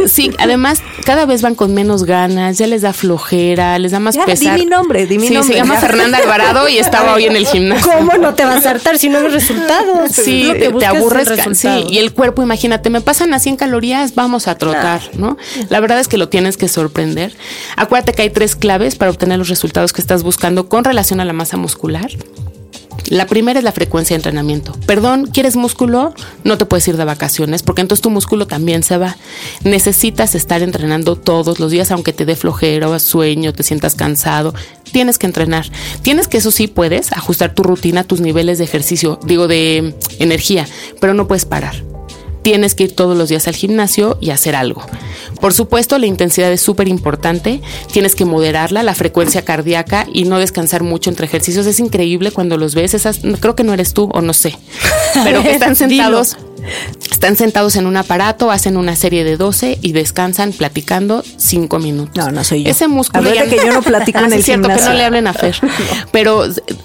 Sí, 0.08 0.32
además 0.38 0.82
cada 1.06 1.26
vez 1.26 1.42
van 1.42 1.56
con 1.56 1.74
menos 1.74 2.04
ganas, 2.04 2.58
ya 2.58 2.68
les 2.68 2.82
da 2.82 2.94
flojera, 2.94 3.78
les 3.80 3.92
da 3.92 4.00
más 4.00 4.16
Ya, 4.16 4.26
di 4.26 4.32
pesar. 4.32 4.60
mi 4.60 4.66
nombre, 4.66 5.06
di 5.06 5.18
mi 5.18 5.28
sí, 5.28 5.34
nombre, 5.34 5.54
se 5.54 5.60
llama 5.60 5.76
ya. 5.76 5.82
Fernanda 5.82 6.18
Alvarado 6.18 6.68
y 6.68 6.78
estaba 6.78 7.14
hoy 7.14 7.26
en 7.26 7.36
el 7.36 7.46
gimnasio. 7.48 7.92
¿Cómo 7.98 8.14
no 8.18 8.34
te 8.34 8.44
vas 8.46 8.66
a 8.66 8.72
hartar 8.72 8.98
si 8.98 9.10
no 9.10 9.22
ves 9.22 9.34
resultados? 9.34 10.12
Sí, 10.12 10.44
Lo 10.44 10.54
que 10.54 10.72
te 10.72 10.86
aburres. 10.86 11.30
Sí, 11.58 11.68
y 11.90 11.98
el 12.00 12.14
cuerpo, 12.14 12.42
imagínate, 12.44 12.90
me 12.90 13.02
pasan 13.02 13.34
a 13.34 13.40
100 13.40 13.56
calorías, 13.58 14.14
vamos 14.16 14.48
a 14.48 14.56
trotar, 14.56 15.02
¿no? 15.18 15.38
La 15.70 15.80
verdad 15.80 16.00
es 16.00 16.08
que 16.08 16.18
lo 16.18 16.30
tienes 16.30 16.58
que 16.58 16.68
sorprender. 16.68 17.34
Acuérdate 17.76 18.14
que 18.14 18.22
hay 18.24 18.30
tres 18.30 18.56
claves 18.56 18.96
para 18.96 19.12
obtener 19.12 19.38
los 19.40 19.50
resultados 19.50 19.94
que 19.94 20.02
estás 20.02 20.13
buscando 20.22 20.70
con 20.70 20.84
relación 20.84 21.20
a 21.20 21.26
la 21.26 21.34
masa 21.34 21.58
muscular. 21.58 22.12
La 23.08 23.28
primera 23.28 23.60
es 23.60 23.66
la 23.66 23.72
frecuencia 23.72 24.14
de 24.14 24.20
entrenamiento. 24.20 24.74
Perdón, 24.86 25.26
¿quieres 25.26 25.56
músculo? 25.56 26.14
No 26.44 26.58
te 26.58 26.66
puedes 26.66 26.88
ir 26.88 26.98
de 26.98 27.06
vacaciones 27.06 27.64
porque 27.64 27.82
entonces 27.82 28.02
tu 28.02 28.10
músculo 28.10 28.48
también 28.48 28.84
se 28.84 28.98
va. 28.98 29.18
Necesitas 29.64 30.36
estar 30.36 30.62
entrenando 30.62 31.16
todos 31.16 31.60
los 31.60 31.72
días, 31.72 31.92
aunque 31.92 32.14
te 32.14 32.26
dé 32.26 32.36
flojera 32.36 33.00
sueño, 33.00 33.54
te 33.54 33.64
sientas 33.64 33.96
cansado. 33.96 34.54
Tienes 34.92 35.18
que 35.18 35.26
entrenar. 35.26 35.66
Tienes 36.02 36.28
que, 36.28 36.38
eso 36.38 36.52
sí, 36.52 36.68
puedes 36.68 37.12
ajustar 37.12 37.54
tu 37.54 37.64
rutina 37.64 38.04
tus 38.04 38.22
niveles 38.22 38.58
de 38.58 38.64
ejercicio, 38.64 39.20
digo, 39.26 39.48
de 39.48 39.96
mm, 39.96 40.22
energía, 40.22 40.68
pero 41.00 41.14
no 41.14 41.28
puedes 41.28 41.46
parar 41.46 41.93
tienes 42.44 42.76
que 42.76 42.84
ir 42.84 42.96
todos 42.96 43.18
los 43.18 43.30
días 43.30 43.48
al 43.48 43.56
gimnasio 43.56 44.18
y 44.22 44.30
hacer 44.30 44.56
algo. 44.56 44.84
Por 45.42 45.54
supuesto, 45.54 45.98
la 45.98 46.06
intensidad 46.06 46.52
es 46.52 46.62
súper 46.62 46.88
importante, 46.88 47.62
tienes 47.92 48.16
que 48.16 48.26
moderarla, 48.26 48.84
la 48.84 48.94
frecuencia 48.94 49.44
cardíaca 49.44 50.06
y 50.14 50.26
no 50.26 50.38
descansar 50.38 50.84
mucho 50.84 51.10
entre 51.10 51.26
ejercicios. 51.26 51.66
Es 51.66 51.80
increíble 51.80 52.32
cuando 52.32 52.58
los 52.58 52.76
ves, 52.76 52.94
esas, 52.94 53.22
creo 53.40 53.56
que 53.56 53.64
no 53.64 53.74
eres 53.74 53.94
tú 53.94 54.10
o 54.14 54.22
no 54.22 54.34
sé, 54.34 54.56
pero 55.24 55.42
que 55.42 55.52
están 55.52 55.76
sentados. 55.76 56.38
Están 57.12 57.36
sentados 57.38 57.76
en 57.78 57.86
un 57.88 57.96
aparato, 57.96 58.52
hacen 58.52 58.76
una 58.78 58.96
serie 58.96 59.24
de 59.24 59.38
12 59.38 59.80
y 59.82 59.94
descansan 59.94 60.52
platicando 60.52 61.24
5 61.38 61.80
minutos. 61.80 62.16
No, 62.18 62.32
no 62.32 62.44
soy 62.44 62.64
yo. 62.64 62.70
Ese 62.72 62.88
músculo 62.90 63.34
ya- 63.34 63.46
que 63.48 63.56
yo 63.58 63.72
no 63.74 63.82
platico 63.82 64.20
Ah, 64.20 64.26
en 64.26 64.34
el 64.34 64.40
es 64.40 64.46
cierto, 64.46 64.68
que 64.68 64.74
gimnasio. 64.74 64.92
no 64.92 64.98
le 64.98 65.04
hablen 65.06 65.28
a 65.28 65.34
Fer. 65.34 65.56
Pero 66.12 66.44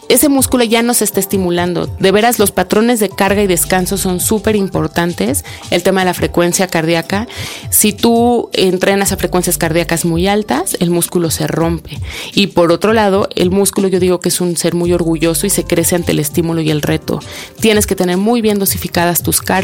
ese 0.09 0.29
músculo 0.29 0.63
ya 0.65 0.83
no 0.83 0.95
se 0.95 1.05
está 1.05 1.19
estimulando. 1.21 1.87
De 1.87 2.13
veras, 2.13 2.39
los 2.39 2.53
patrones 2.53 3.01
de 3.01 3.09
carga 3.09 3.43
y 3.43 3.47
descanso 3.49 3.99
son 3.99 4.21
súper 4.21 4.55
importantes. 4.57 5.45
El 5.71 5.83
tema 5.83 6.01
de 6.03 6.07
la 6.07 6.15
frecuencia 6.15 6.69
cardíaca. 6.69 7.27
Si 7.71 7.93
tú 7.93 8.49
entrenas 8.53 9.11
a 9.13 9.17
frecuencias 9.17 9.59
cardíacas 9.59 10.05
muy 10.05 10.29
altas, 10.29 10.77
el 10.79 10.91
músculo 10.91 11.31
se 11.31 11.47
rompe. 11.49 11.99
Y 12.33 12.49
por 12.49 12.71
otro 12.71 12.93
lado, 12.93 13.29
el 13.35 13.51
músculo 13.51 13.89
yo 13.89 13.99
digo 14.01 14.21
que 14.21 14.29
es 14.29 14.41
un 14.41 14.57
ser 14.57 14.75
muy 14.75 14.93
orgulloso 14.93 15.47
y 15.47 15.51
se 15.51 15.65
crece 15.65 15.97
ante 15.97 16.13
el 16.13 16.21
estímulo 16.21 16.61
y 16.61 16.71
el 16.71 16.81
reto. 16.83 17.19
Tienes 17.61 17.87
que 17.89 17.97
tener 17.97 18.17
muy 18.19 18.41
bien 18.41 18.59
dosificadas 18.61 19.23
tus 19.23 19.41
cargas. 19.41 19.58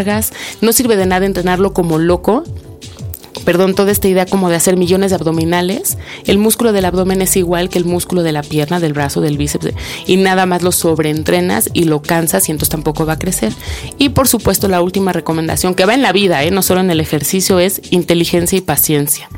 No 0.60 0.72
sirve 0.72 0.96
de 0.96 1.06
nada 1.06 1.26
entrenarlo 1.26 1.72
como 1.72 1.98
loco 1.98 2.44
perdón, 3.44 3.74
toda 3.74 3.92
esta 3.92 4.08
idea 4.08 4.26
como 4.26 4.48
de 4.48 4.56
hacer 4.56 4.76
millones 4.76 5.10
de 5.10 5.16
abdominales, 5.16 5.98
el 6.26 6.38
músculo 6.38 6.72
del 6.72 6.84
abdomen 6.84 7.22
es 7.22 7.36
igual 7.36 7.68
que 7.68 7.78
el 7.78 7.84
músculo 7.84 8.22
de 8.22 8.32
la 8.32 8.42
pierna, 8.42 8.80
del 8.80 8.92
brazo, 8.92 9.20
del 9.20 9.38
bíceps, 9.38 9.72
y 10.06 10.16
nada 10.16 10.46
más 10.46 10.62
lo 10.62 10.72
sobreentrenas 10.72 11.70
y 11.72 11.84
lo 11.84 12.02
cansas 12.02 12.48
y 12.48 12.52
entonces 12.52 12.70
tampoco 12.70 13.06
va 13.06 13.14
a 13.14 13.18
crecer. 13.18 13.52
Y 13.98 14.10
por 14.10 14.28
supuesto 14.28 14.68
la 14.68 14.82
última 14.82 15.12
recomendación 15.12 15.74
que 15.74 15.84
va 15.84 15.94
en 15.94 16.02
la 16.02 16.12
vida, 16.12 16.42
¿eh? 16.44 16.50
no 16.50 16.62
solo 16.62 16.80
en 16.80 16.90
el 16.90 17.00
ejercicio, 17.00 17.58
es 17.58 17.80
inteligencia 17.90 18.58
y 18.58 18.60
paciencia. 18.60 19.28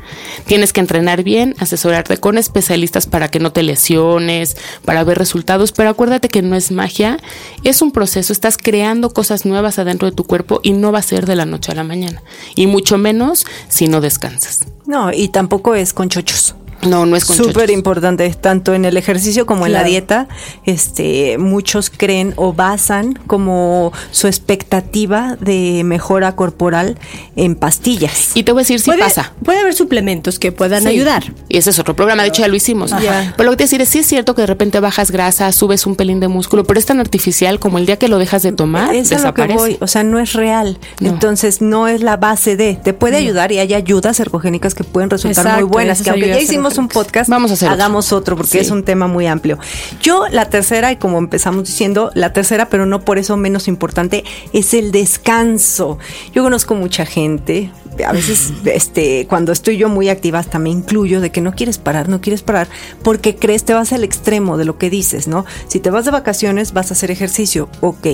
Tienes 0.45 0.73
que 0.73 0.79
entrenar 0.79 1.23
bien, 1.23 1.55
asesorarte 1.59 2.17
con 2.17 2.37
especialistas 2.37 3.05
para 3.05 3.29
que 3.29 3.39
no 3.39 3.51
te 3.51 3.63
lesiones, 3.63 4.57
para 4.85 5.03
ver 5.03 5.17
resultados, 5.17 5.71
pero 5.71 5.89
acuérdate 5.89 6.29
que 6.29 6.41
no 6.41 6.55
es 6.55 6.71
magia, 6.71 7.19
es 7.63 7.81
un 7.81 7.91
proceso, 7.91 8.31
estás 8.33 8.57
creando 8.57 9.09
cosas 9.09 9.45
nuevas 9.45 9.79
adentro 9.79 10.09
de 10.09 10.15
tu 10.15 10.23
cuerpo 10.23 10.59
y 10.63 10.73
no 10.73 10.91
va 10.91 10.99
a 10.99 11.03
ser 11.03 11.25
de 11.25 11.35
la 11.35 11.45
noche 11.45 11.71
a 11.71 11.75
la 11.75 11.83
mañana, 11.83 12.21
y 12.55 12.67
mucho 12.67 12.97
menos 12.97 13.45
si 13.67 13.86
no 13.87 14.01
descansas. 14.01 14.65
No, 14.85 15.11
y 15.11 15.29
tampoco 15.29 15.75
es 15.75 15.93
con 15.93 16.09
chochos. 16.09 16.55
No, 16.89 17.05
no 17.05 17.15
es 17.15 17.25
con 17.25 17.35
Súper 17.35 17.53
chochos. 17.53 17.71
importante, 17.71 18.29
tanto 18.39 18.73
en 18.73 18.85
el 18.85 18.97
ejercicio 18.97 19.45
como 19.45 19.65
en 19.65 19.73
la 19.73 19.83
dieta. 19.83 20.27
Este, 20.65 21.37
muchos 21.37 21.89
creen 21.89 22.33
o 22.35 22.53
basan 22.53 23.13
como 23.27 23.91
su 24.11 24.27
expectativa 24.27 25.37
de 25.39 25.83
mejora 25.85 26.35
corporal 26.35 26.97
en 27.35 27.55
pastillas. 27.55 28.31
Y 28.35 28.43
te 28.43 28.51
voy 28.51 28.61
a 28.61 28.63
decir 28.63 28.79
si 28.79 28.85
puede, 28.85 28.99
pasa. 28.99 29.33
puede 29.43 29.59
haber 29.59 29.73
suplementos 29.73 30.39
que 30.39 30.51
puedan 30.51 30.81
Sí. 30.83 30.89
ayudar. 30.89 31.33
Y 31.49 31.57
ese 31.57 31.69
es 31.69 31.79
otro 31.79 31.95
programa, 31.95 32.23
de 32.23 32.29
hecho 32.29 32.41
ya 32.41 32.47
lo 32.47 32.55
hicimos. 32.55 32.91
Ajá. 32.93 33.33
Pero 33.37 33.45
lo 33.45 33.51
que 33.51 33.57
te 33.57 33.63
decir 33.63 33.81
es, 33.81 33.89
sí 33.89 33.99
es 33.99 34.05
cierto 34.07 34.35
que 34.35 34.41
de 34.41 34.47
repente 34.47 34.79
bajas 34.79 35.11
grasa, 35.11 35.51
subes 35.51 35.85
un 35.85 35.95
pelín 35.95 36.19
de 36.19 36.27
músculo, 36.27 36.63
pero 36.63 36.79
es 36.79 36.85
tan 36.85 36.99
artificial 36.99 37.59
como 37.59 37.77
el 37.77 37.85
día 37.85 37.97
que 37.97 38.07
lo 38.07 38.17
dejas 38.17 38.43
de 38.43 38.51
tomar, 38.51 38.93
es 38.95 39.11
a 39.11 39.15
lo 39.15 39.33
que 39.33 39.41
desaparece. 39.43 39.57
voy, 39.57 39.77
o 39.81 39.87
sea, 39.87 40.03
no 40.03 40.19
es 40.19 40.33
real. 40.33 40.77
No. 40.99 41.09
Entonces, 41.09 41.61
no 41.61 41.87
es 41.87 42.01
la 42.01 42.17
base 42.17 42.55
de. 42.57 42.79
Te 42.83 42.93
puede 42.93 43.17
ayudar 43.17 43.51
y 43.51 43.59
hay 43.59 43.73
ayudas 43.73 44.19
ergogénicas 44.19 44.73
que 44.75 44.83
pueden 44.83 45.09
resultar 45.09 45.45
Exacto, 45.45 45.65
muy 45.67 45.69
buenas. 45.73 46.01
Que 46.01 46.09
aunque 46.09 46.27
ya 46.27 46.35
ayudas 46.35 46.49
un 46.77 46.87
podcast, 46.87 47.29
Vamos 47.29 47.51
a 47.51 47.55
hacer 47.55 47.69
otro. 47.69 47.73
hagamos 47.83 48.11
otro, 48.11 48.35
porque 48.35 48.51
Sí. 48.51 48.57
es 48.59 48.71
un 48.71 48.83
tema 48.83 49.07
muy 49.07 49.27
amplio. 49.27 49.57
Yo, 50.01 50.27
la 50.29 50.49
tercera, 50.49 50.91
y 50.91 50.97
como 50.97 51.17
empezamos 51.17 51.65
diciendo, 51.65 52.11
la 52.13 52.33
tercera, 52.33 52.69
pero 52.69 52.85
no 52.85 53.01
por 53.01 53.17
eso 53.17 53.37
menos 53.37 53.67
importante, 53.67 54.23
es 54.53 54.73
el 54.73 54.91
descanso. 54.91 55.97
Yo 56.33 56.43
conozco 56.43 56.75
mucha 56.75 57.05
gente. 57.05 57.71
A 58.07 58.11
veces, 58.11 58.53
este, 58.65 59.25
cuando 59.27 59.51
estoy 59.51 59.77
yo 59.77 59.89
muy 59.89 60.09
activa, 60.09 60.39
hasta 60.39 60.59
me 60.59 60.69
incluyo 60.69 61.19
de 61.21 61.31
que 61.31 61.41
no 61.41 61.53
quieres 61.53 61.77
parar, 61.77 62.09
no 62.09 62.21
quieres 62.21 62.43
parar, 62.43 62.67
porque 63.03 63.35
crees, 63.35 63.63
te 63.65 63.73
vas 63.73 63.91
al 63.93 64.03
extremo 64.03 64.57
de 64.57 64.65
lo 64.65 64.77
que 64.77 64.89
dices, 64.89 65.27
¿no? 65.27 65.45
Si 65.67 65.79
te 65.79 65.89
vas 65.89 66.05
de 66.05 66.11
vacaciones, 66.11 66.73
vas 66.73 66.91
a 66.91 66.93
hacer 66.93 67.09
ejercicio, 67.11 67.69
ok, 67.81 68.07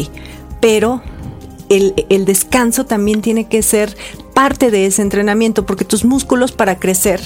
pero 0.61 1.01
el, 1.69 1.93
el 2.09 2.25
descanso 2.25 2.85
también 2.85 3.21
tiene 3.21 3.47
que 3.47 3.61
ser 3.61 3.95
parte 4.33 4.71
de 4.71 4.85
ese 4.85 5.01
entrenamiento, 5.01 5.65
porque 5.65 5.85
tus 5.85 6.05
músculos 6.05 6.51
para 6.53 6.77
crecer 6.79 7.21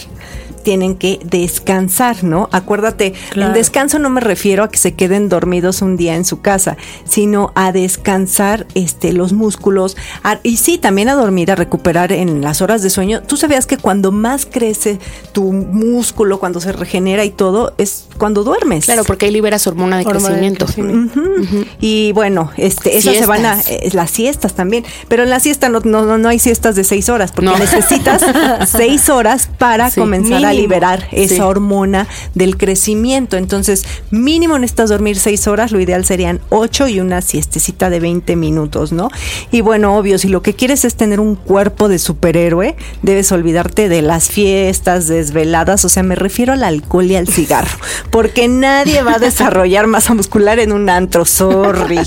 tienen 0.64 0.96
que 0.96 1.20
descansar, 1.24 2.24
¿no? 2.24 2.50
Acuérdate, 2.52 3.14
Claro. 3.32 3.50
el 3.52 3.54
descanso 3.58 4.00
no 4.00 4.10
me 4.10 4.22
refiero 4.22 4.64
a 4.64 4.70
que 4.70 4.78
se 4.78 4.94
queden 4.94 5.30
dormidos 5.30 5.82
un 5.82 5.98
día 5.98 6.16
en 6.16 6.26
su 6.26 6.42
casa, 6.42 6.78
sino 7.06 7.52
a 7.56 7.72
descansar 7.72 8.66
este, 8.76 9.14
los 9.14 9.34
músculos 9.34 9.96
a- 10.24 10.40
y 10.44 10.58
sí, 10.58 10.78
también 10.78 11.10
a 11.10 11.16
dormir, 11.16 11.52
a 11.52 11.56
recuperar 11.56 12.12
en 12.12 12.42
las 12.42 12.62
horas 12.62 12.82
de 12.82 12.90
sueño. 12.90 13.22
Tú 13.24 13.38
sabías 13.38 13.66
que 13.66 13.78
cuando 13.78 14.12
más 14.12 14.46
crece 14.46 15.00
tu 15.32 15.52
músculo, 15.54 16.40
cuando 16.40 16.60
se 16.60 16.72
regenera 16.72 17.24
y 17.26 17.30
todo, 17.32 17.74
es 17.78 18.06
cuando 18.18 18.44
duermes. 18.44 18.86
Claro, 18.86 19.04
porque 19.04 19.26
ahí 19.28 19.32
liberas 19.32 19.66
hormona 19.68 19.98
de 19.98 20.06
Hormona 20.06 20.20
de 20.20 20.26
crecimiento. 20.28 20.66
crecimiento. 20.66 21.20
Ujú. 21.20 21.66
Y 21.80 22.12
bueno, 22.14 22.52
este, 22.58 22.98
esas 22.98 23.16
se 23.18 23.26
van 23.26 23.46
a 23.46 23.60
eh, 23.68 23.90
las 23.94 24.12
siestas 24.12 24.54
también, 24.54 24.84
pero 25.08 25.24
en 25.24 25.30
la 25.30 25.40
siesta 25.40 25.70
no, 25.70 25.80
no, 25.84 26.04
no- 26.06 26.18
no 26.18 26.30
hay 26.30 26.40
siestas 26.40 26.76
de 26.76 26.84
seis 26.84 27.10
horas, 27.10 27.32
porque 27.32 27.50
No. 27.52 27.58
necesitas 27.58 28.22
seis 28.70 29.10
horas 29.10 29.50
para 29.58 29.90
Sí, 29.90 30.00
comenzar 30.00 30.44
a 30.46 30.50
mínimo. 30.50 30.57
Liberar 30.62 31.08
esa 31.12 31.36
Sí. 31.36 31.42
hormona 31.42 32.08
del 32.34 32.58
crecimiento. 32.58 33.38
Entonces, 33.38 33.86
mínimo 34.12 34.58
necesitas 34.60 34.90
dormir 34.90 35.18
seis 35.18 35.48
horas, 35.48 35.72
lo 35.72 35.80
ideal 35.80 36.06
serían 36.06 36.40
ocho 36.50 36.88
y 36.88 37.00
una 37.00 37.22
siestecita 37.22 37.90
de 37.90 38.00
20 38.00 38.36
minutos, 38.36 38.92
¿no? 38.92 39.10
Y 39.52 39.62
bueno, 39.62 39.96
obvio, 39.98 40.18
si 40.18 40.28
lo 40.30 40.42
que 40.42 40.54
quieres 40.54 40.86
es 40.86 40.96
tener 40.96 41.20
un 41.20 41.36
cuerpo 41.36 41.88
de 41.90 42.00
superhéroe, 42.00 42.76
debes 43.02 43.32
olvidarte 43.32 43.90
de 43.90 44.02
las 44.02 44.30
fiestas 44.30 45.08
desveladas, 45.08 45.86
o 45.86 45.90
sea, 45.90 46.04
me 46.04 46.16
refiero 46.16 46.54
al 46.54 46.64
alcohol 46.64 47.06
y 47.06 47.16
al 47.16 47.28
cigarro, 47.28 47.78
porque 48.12 48.48
nadie 48.48 49.02
va 49.04 49.16
a 49.16 49.20
desarrollar 49.20 49.88
masa 49.88 50.14
muscular 50.14 50.60
en 50.60 50.72
un 50.72 50.90
antro, 50.90 51.26
sorry, 51.26 52.00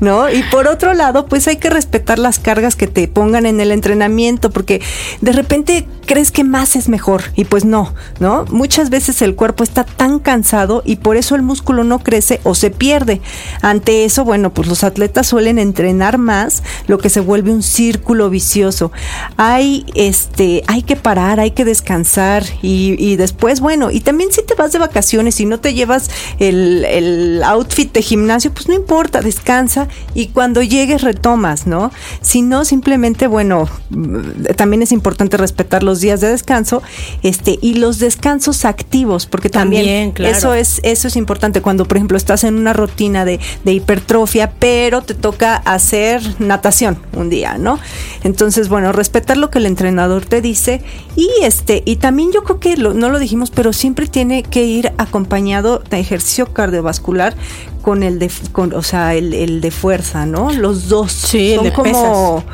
¿no? 0.00 0.30
Y 0.30 0.42
por 0.50 0.66
otro 0.68 0.94
lado, 0.94 1.26
pues 1.26 1.46
hay 1.48 1.56
que 1.56 1.70
respetar 1.70 2.18
las 2.18 2.38
cargas 2.38 2.76
que 2.76 2.86
te 2.86 3.08
pongan 3.08 3.46
en 3.46 3.60
el 3.60 3.72
entrenamiento, 3.72 4.50
porque 4.50 4.80
de 5.20 5.32
repente 5.32 5.86
crees 6.06 6.30
que 6.30 6.44
más 6.44 6.76
es 6.76 6.88
mejor 6.88 7.24
y 7.34 7.44
pues 7.44 7.64
no, 7.64 7.87
¿no? 8.20 8.44
Muchas 8.50 8.90
veces 8.90 9.22
el 9.22 9.34
cuerpo 9.34 9.64
está 9.64 9.84
tan 9.84 10.18
cansado 10.18 10.82
y 10.84 10.96
por 10.96 11.16
eso 11.16 11.34
el 11.34 11.42
músculo 11.42 11.84
no 11.84 12.00
crece 12.00 12.40
o 12.44 12.54
se 12.54 12.70
pierde. 12.70 13.20
Ante 13.62 14.04
eso, 14.04 14.24
bueno, 14.24 14.52
pues 14.52 14.68
los 14.68 14.84
atletas 14.84 15.26
suelen 15.26 15.58
entrenar 15.58 16.18
más, 16.18 16.62
lo 16.86 16.98
que 16.98 17.10
se 17.10 17.20
vuelve 17.20 17.52
un 17.52 17.62
círculo 17.62 18.30
vicioso. 18.30 18.92
Hay 19.36 19.86
este, 19.94 20.64
hay 20.66 20.82
que 20.82 20.96
parar, 20.96 21.40
hay 21.40 21.52
que 21.52 21.64
descansar 21.64 22.44
y, 22.62 23.16
después, 23.16 23.60
bueno, 23.60 23.90
y 23.90 24.00
también 24.00 24.32
si 24.32 24.42
te 24.42 24.54
vas 24.54 24.72
de 24.72 24.78
vacaciones 24.78 25.40
y 25.40 25.46
no 25.46 25.60
te 25.60 25.74
llevas 25.74 26.10
el, 26.38 26.84
el 26.84 27.42
outfit 27.42 27.92
de 27.92 28.02
gimnasio, 28.02 28.52
pues 28.52 28.68
no 28.68 28.74
importa, 28.74 29.20
descansa 29.20 29.88
y 30.14 30.28
cuando 30.28 30.62
llegues 30.62 31.02
retomas, 31.02 31.66
¿no? 31.66 31.90
Si 32.20 32.42
no, 32.42 32.64
simplemente, 32.64 33.26
bueno, 33.26 33.68
mm, 33.90 34.54
también 34.56 34.82
es 34.82 34.92
importante 34.92 35.36
respetar 35.36 35.82
los 35.82 36.00
días 36.00 36.20
de 36.20 36.28
descanso, 36.28 36.82
este, 37.22 37.58
y 37.60 37.74
los 37.80 37.98
descansos 37.98 38.64
activos, 38.64 39.26
porque 39.26 39.48
también, 39.50 39.82
También, 39.84 40.10
claro. 40.12 40.36
eso 40.36 40.54
es 40.54 40.80
eso 40.82 41.08
es 41.08 41.16
importante 41.16 41.62
cuando 41.62 41.86
por 41.86 41.96
ejemplo 41.96 42.16
estás 42.16 42.44
en 42.44 42.56
una 42.58 42.72
rutina 42.72 43.24
de, 43.24 43.40
de 43.64 43.72
hipertrofia, 43.72 44.52
pero 44.58 45.02
te 45.02 45.14
toca 45.14 45.56
hacer 45.56 46.20
natación 46.40 46.98
un 47.14 47.30
día, 47.30 47.58
¿no? 47.58 47.78
Entonces, 48.24 48.68
bueno, 48.68 48.92
respetar 48.92 49.36
lo 49.36 49.50
que 49.50 49.58
el 49.58 49.66
entrenador 49.66 50.24
te 50.26 50.40
dice 50.40 50.82
y 51.16 51.28
este 51.42 51.82
y 51.86 51.96
también 51.96 52.30
yo 52.32 52.42
creo 52.44 52.60
que 52.60 52.76
lo- 52.76 52.94
no 52.94 53.08
lo 53.08 53.18
dijimos, 53.18 53.50
pero 53.50 53.72
siempre 53.72 54.06
tiene 54.06 54.42
que 54.42 54.64
ir 54.64 54.92
acompañado 54.98 55.82
de 55.90 55.98
ejercicio 56.00 56.52
cardiovascular 56.52 57.34
con 57.82 58.02
el 58.02 58.18
de 58.18 58.30
con, 58.52 58.74
o 58.74 58.82
sea, 58.82 59.14
el, 59.14 59.32
el 59.32 59.60
de 59.60 59.70
fuerza, 59.70 60.26
¿no? 60.26 60.52
Los 60.52 60.88
dos 60.88 61.12
Sí, 61.12 61.52
el 61.52 61.62
de 61.62 61.72
como 61.72 62.44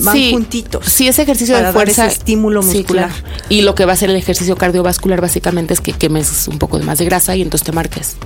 van 0.00 0.30
juntitos. 0.32 0.84
Sí, 0.86 1.08
ese 1.08 1.22
ejercicio 1.22 1.54
para 1.54 1.68
de 1.68 1.72
dar 1.72 1.72
fuerza. 1.74 2.06
ese 2.06 2.18
estímulo 2.18 2.62
Sí, 2.62 2.78
muscular. 2.78 3.10
claro. 3.10 3.36
Y 3.48 3.62
lo 3.62 3.74
que 3.74 3.84
va 3.84 3.92
a 3.92 3.94
hacer 3.94 4.10
el 4.10 4.16
ejercicio 4.16 4.56
cardiovascular 4.56 5.20
básicamente 5.20 5.74
es 5.74 5.80
que 5.80 5.92
quemes 5.92 6.48
un 6.48 6.58
poco 6.58 6.78
más 6.80 6.98
de 6.98 7.04
grasa 7.04 7.36
y 7.36 7.42
entonces 7.42 7.64
te 7.66 7.72
marques. 7.72 8.16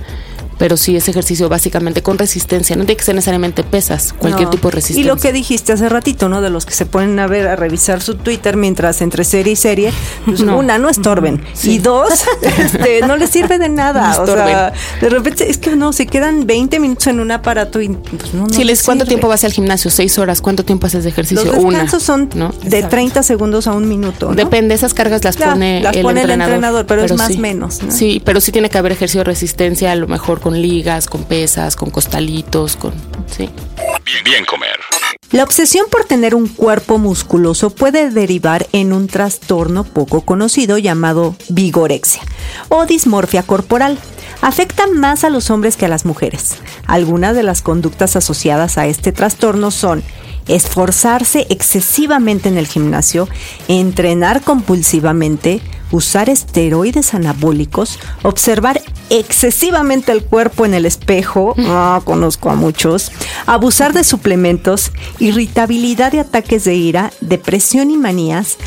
Pero 0.57 0.75
sí, 0.77 0.95
ese 0.95 1.11
ejercicio 1.11 1.49
básicamente 1.49 2.01
con 2.01 2.17
resistencia. 2.17 2.75
No 2.75 2.85
tiene 2.85 2.97
que 2.97 3.03
ser 3.03 3.15
necesariamente 3.15 3.63
pesas, 3.63 4.13
cualquier 4.13 4.45
No. 4.45 4.49
tipo 4.51 4.69
de 4.69 4.73
Y 4.73 4.75
resistencia. 4.75 5.13
lo 5.13 5.19
que 5.19 5.31
dijiste 5.33 5.73
hace 5.73 5.87
ratito, 5.89 6.29
¿no? 6.29 6.41
De 6.41 6.49
los 6.49 6.65
que 6.65 6.73
se 6.73 6.85
ponen 6.85 7.19
a 7.19 7.27
ver, 7.27 7.47
a 7.47 7.55
revisar 7.55 8.01
su 8.01 8.15
Twitter 8.15 8.57
mientras 8.57 9.01
entre 9.01 9.23
serie 9.23 9.53
y 9.53 9.55
serie, 9.55 9.91
pues 10.25 10.41
No. 10.41 10.57
una, 10.57 10.77
no 10.77 10.89
estorben. 10.89 11.43
Sí. 11.53 11.73
Y 11.75 11.77
dos, 11.79 12.09
este, 12.41 13.01
no 13.05 13.17
les 13.17 13.29
sirve 13.29 13.57
de 13.59 13.69
nada. 13.69 14.13
No 14.17 14.23
o 14.23 14.25
sea, 14.25 14.73
de 15.01 15.09
repente 15.09 15.49
es 15.49 15.57
que 15.57 15.75
no, 15.75 15.93
se 15.93 16.07
quedan 16.07 16.47
20 16.47 16.79
minutos 16.79 17.07
en 17.07 17.19
un 17.19 17.31
aparato 17.31 17.81
y 17.81 17.89
pues 17.89 18.33
no, 18.33 18.49
Si 18.49 18.63
les, 18.63 18.83
¿Cuánto 18.83 19.05
sirve. 19.05 19.15
tiempo 19.15 19.27
vas 19.27 19.43
al 19.43 19.51
gimnasio? 19.53 19.91
¿Seis 19.91 20.17
horas? 20.17 20.41
¿Cuánto 20.41 20.63
tiempo 20.65 20.87
haces 20.87 21.03
de 21.03 21.09
ejercicio? 21.09 21.45
Los 21.45 21.57
Una. 21.63 21.79
descansos 21.79 22.03
son 22.03 22.29
de 22.63 22.83
30 22.83 23.21
segundos 23.23 23.67
a 23.67 23.73
un 23.73 23.87
minuto. 23.87 24.33
Depende, 24.33 24.73
esas 24.75 24.93
cargas 24.93 25.23
las 25.23 25.37
Ya, 25.37 25.51
pone, 25.51 25.81
las 25.81 25.95
el, 25.95 26.01
pone 26.01 26.21
el 26.21 26.29
entrenador, 26.31 26.53
entrenador, 26.55 26.85
pero 26.87 27.03
es 27.03 27.15
más 27.15 27.33
sí. 27.33 27.37
menos, 27.37 27.83
¿no? 27.83 27.91
Sí, 27.91 28.21
pero 28.25 28.41
sí 28.41 28.51
tiene 28.51 28.69
que 28.69 28.77
haber 28.77 28.91
ejercicio 28.93 29.19
de 29.21 29.25
resistencia, 29.25 29.91
a 29.91 29.95
lo 29.95 30.07
mejor 30.07 30.39
con 30.47 30.61
ligas, 30.61 31.07
con 31.07 31.25
pesas, 31.25 31.75
con 31.75 31.89
costalitos, 31.89 32.77
con... 32.77 32.93
Sí. 33.25 33.49
Bien, 34.05 34.23
bien 34.23 34.45
comer. 34.45 34.79
La 35.31 35.43
obsesión 35.43 35.87
por 35.91 36.05
tener 36.05 36.35
un 36.35 36.47
cuerpo 36.47 36.97
musculoso 36.99 37.69
puede 37.69 38.11
derivar 38.11 38.65
en 38.71 38.93
un 38.93 39.07
trastorno 39.07 39.83
poco 39.83 40.21
conocido 40.21 40.77
llamado 40.77 41.35
vigorexia 41.49 42.21
o 42.69 42.85
dismorfia 42.85 43.43
corporal. 43.43 43.99
Afecta 44.39 44.87
más 44.87 45.25
a 45.25 45.29
los 45.29 45.49
hombres 45.49 45.75
que 45.75 45.83
a 45.83 45.89
las 45.89 46.05
mujeres. 46.05 46.55
Algunas 46.85 47.35
de 47.35 47.43
las 47.43 47.61
conductas 47.61 48.15
asociadas 48.15 48.77
a 48.77 48.87
este 48.87 49.11
trastorno 49.11 49.69
son 49.69 50.01
esforzarse 50.47 51.45
excesivamente 51.49 52.47
en 52.47 52.57
el 52.57 52.67
gimnasio, 52.67 53.27
entrenar 53.67 54.43
compulsivamente, 54.43 55.59
usar 55.91 56.29
esteroides 56.29 57.13
anabólicos, 57.13 57.99
observar 58.23 58.81
excesivamente 59.09 60.11
el 60.11 60.23
cuerpo 60.23 60.65
en 60.65 60.73
el 60.73 60.85
espejo, 60.85 61.55
ah, 61.59 62.01
conozco 62.03 62.49
a 62.49 62.55
muchos, 62.55 63.11
abusar 63.45 63.93
de 63.93 64.03
suplementos, 64.03 64.91
irritabilidad 65.19 66.13
y 66.13 66.19
ataques 66.19 66.65
de 66.65 66.75
ira, 66.75 67.11
depresión 67.21 67.91
y 67.91 67.97
manías, 67.97 68.57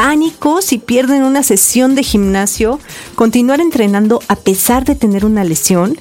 pánico 0.00 0.62
si 0.62 0.78
pierden 0.78 1.24
una 1.24 1.42
sesión 1.42 1.94
de 1.94 2.02
gimnasio, 2.02 2.80
continuar 3.16 3.60
entrenando 3.60 4.22
a 4.28 4.36
pesar 4.36 4.86
de 4.86 4.94
tener 4.94 5.26
una 5.26 5.44
lesión 5.44 5.94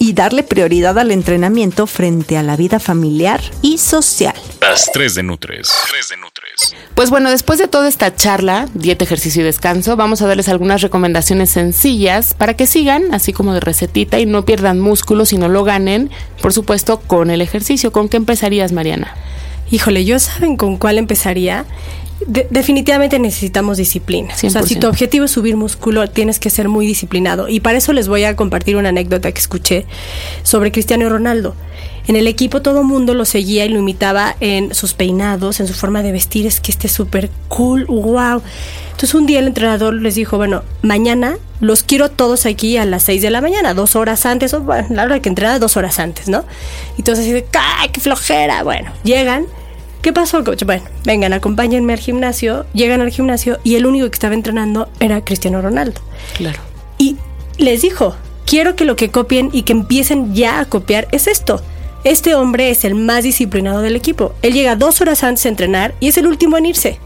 y 0.00 0.12
darle 0.12 0.42
prioridad 0.42 0.98
al 0.98 1.12
entrenamiento 1.12 1.86
frente 1.86 2.36
a 2.36 2.42
la 2.42 2.56
vida 2.56 2.80
familiar 2.80 3.40
y 3.62 3.78
social. 3.78 4.34
Las 4.60 4.90
3 4.92 5.14
de 5.14 5.22
Nutres. 5.22 5.72
3 5.88 6.08
de 6.08 6.16
Nutres. 6.16 6.74
Pues 6.96 7.10
bueno, 7.10 7.30
después 7.30 7.60
de 7.60 7.68
toda 7.68 7.86
esta 7.86 8.12
charla, 8.16 8.66
dieta, 8.74 9.04
ejercicio 9.04 9.42
y 9.42 9.44
descanso, 9.44 9.94
vamos 9.94 10.20
a 10.20 10.26
darles 10.26 10.48
algunas 10.48 10.82
recomendaciones 10.82 11.50
sencillas 11.50 12.34
para 12.34 12.54
que 12.54 12.66
sigan, 12.66 13.14
así 13.14 13.32
como 13.32 13.54
de 13.54 13.60
recetita, 13.60 14.18
y 14.18 14.26
no 14.26 14.44
pierdan 14.44 14.80
músculo, 14.80 15.24
sino 15.26 15.46
lo 15.48 15.62
ganen, 15.62 16.10
por 16.42 16.52
supuesto, 16.52 16.98
con 16.98 17.30
el 17.30 17.40
ejercicio. 17.40 17.92
¿Con 17.92 18.08
qué 18.08 18.16
empezarías, 18.16 18.72
Mariana? 18.72 19.14
Híjole, 19.70 20.04
¿yo 20.04 20.18
saben 20.18 20.56
con 20.56 20.76
cuál 20.76 20.98
empezaría? 20.98 21.66
De- 22.28 22.46
definitivamente 22.50 23.18
necesitamos 23.18 23.78
disciplina. 23.78 24.34
O 24.34 24.36
sea, 24.50 24.62
si 24.62 24.74
100%. 24.76 24.80
tu 24.80 24.86
objetivo 24.86 25.24
es 25.24 25.30
subir 25.30 25.56
músculo, 25.56 26.08
tienes 26.08 26.38
que 26.38 26.50
ser 26.50 26.68
muy 26.68 26.86
disciplinado. 26.86 27.48
Y 27.48 27.60
para 27.60 27.78
eso 27.78 27.92
les 27.94 28.06
voy 28.06 28.24
a 28.24 28.36
compartir 28.36 28.76
una 28.76 28.90
anécdota 28.90 29.32
que 29.32 29.38
escuché 29.40 29.86
sobre 30.42 30.70
Cristiano 30.70 31.08
Ronaldo. 31.08 31.54
En 32.06 32.16
el 32.16 32.26
equipo 32.26 32.62
todo 32.62 32.84
mundo 32.84 33.12
lo 33.14 33.24
seguía 33.24 33.64
y 33.66 33.68
lo 33.70 33.78
imitaba 33.78 34.36
en 34.40 34.74
sus 34.74 34.94
peinados, 34.94 35.60
en 35.60 35.66
su 35.66 35.74
forma 35.74 36.02
de 36.02 36.12
vestir. 36.12 36.46
Es 36.46 36.60
que 36.60 36.70
este 36.70 36.86
es 36.86 36.92
súper 36.92 37.30
cool, 37.48 37.86
wow. 37.86 38.42
Entonces 38.90 39.14
un 39.14 39.26
día 39.26 39.38
el 39.38 39.46
entrenador 39.46 39.94
les 39.94 40.14
dijo, 40.14 40.36
bueno, 40.36 40.62
mañana 40.82 41.36
los 41.60 41.82
quiero 41.82 42.10
todos 42.10 42.46
aquí 42.46 42.76
a 42.76 42.84
las 42.84 43.02
6 43.04 43.22
de 43.22 43.30
la 43.30 43.40
mañana, 43.40 43.72
dos 43.74 43.96
horas 43.96 44.26
antes, 44.26 44.52
o 44.54 44.60
bueno, 44.60 44.86
la 44.90 45.04
hora 45.04 45.20
que 45.20 45.28
entrenar, 45.28 45.60
dos 45.60 45.76
horas 45.76 45.98
antes, 45.98 46.28
¿no? 46.28 46.44
Entonces 46.98 47.24
así 47.24 47.32
de, 47.32 47.46
¡ay, 47.80 47.88
qué 47.90 48.00
flojera! 48.00 48.62
Bueno, 48.64 48.90
llegan 49.02 49.46
¿Qué 50.02 50.12
pasó, 50.12 50.44
coach? 50.44 50.64
Bueno, 50.64 50.84
vengan, 51.04 51.32
acompáñenme 51.32 51.92
al 51.92 51.98
gimnasio. 51.98 52.66
Llegan 52.72 53.00
al 53.00 53.10
gimnasio 53.10 53.58
y 53.64 53.74
el 53.74 53.86
único 53.86 54.08
que 54.08 54.14
estaba 54.14 54.34
entrenando 54.34 54.88
era 55.00 55.24
Cristiano 55.24 55.60
Ronaldo. 55.60 56.00
Claro. 56.36 56.60
Y 56.98 57.16
les 57.58 57.82
dijo, 57.82 58.14
quiero 58.46 58.76
que 58.76 58.84
lo 58.84 58.96
que 58.96 59.10
copien 59.10 59.50
y 59.52 59.62
que 59.62 59.72
empiecen 59.72 60.34
ya 60.34 60.60
a 60.60 60.64
copiar 60.64 61.08
es 61.12 61.26
esto. 61.26 61.60
Este 62.04 62.34
hombre 62.34 62.70
es 62.70 62.84
el 62.84 62.94
más 62.94 63.24
disciplinado 63.24 63.82
del 63.82 63.96
equipo. 63.96 64.34
Él 64.42 64.52
llega 64.52 64.76
dos 64.76 65.00
horas 65.00 65.24
antes 65.24 65.44
a 65.46 65.48
entrenar 65.48 65.94
y 66.00 66.08
es 66.08 66.16
el 66.16 66.26
último 66.26 66.56
en 66.56 66.66
irse. 66.66 66.98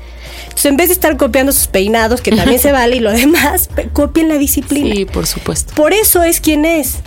Entonces, 0.45 0.67
en 0.67 0.77
vez 0.77 0.89
de 0.89 0.95
estar 0.95 1.17
copiando 1.17 1.51
sus 1.53 1.67
peinados, 1.67 2.21
que 2.21 2.31
también 2.31 2.61
se 2.61 2.73
vale, 2.73 2.97
y 2.97 3.01
lo 3.01 3.11
demás, 3.11 3.71
copien 3.95 4.29
la 4.29 4.37
disciplina. 4.37 4.95
Sí, 4.95 5.07
por 5.07 5.27
supuesto. 5.27 5.75
Por 5.75 5.95
eso 5.95 6.23
es 6.23 6.41
quien 6.41 6.67
es. 6.67 6.99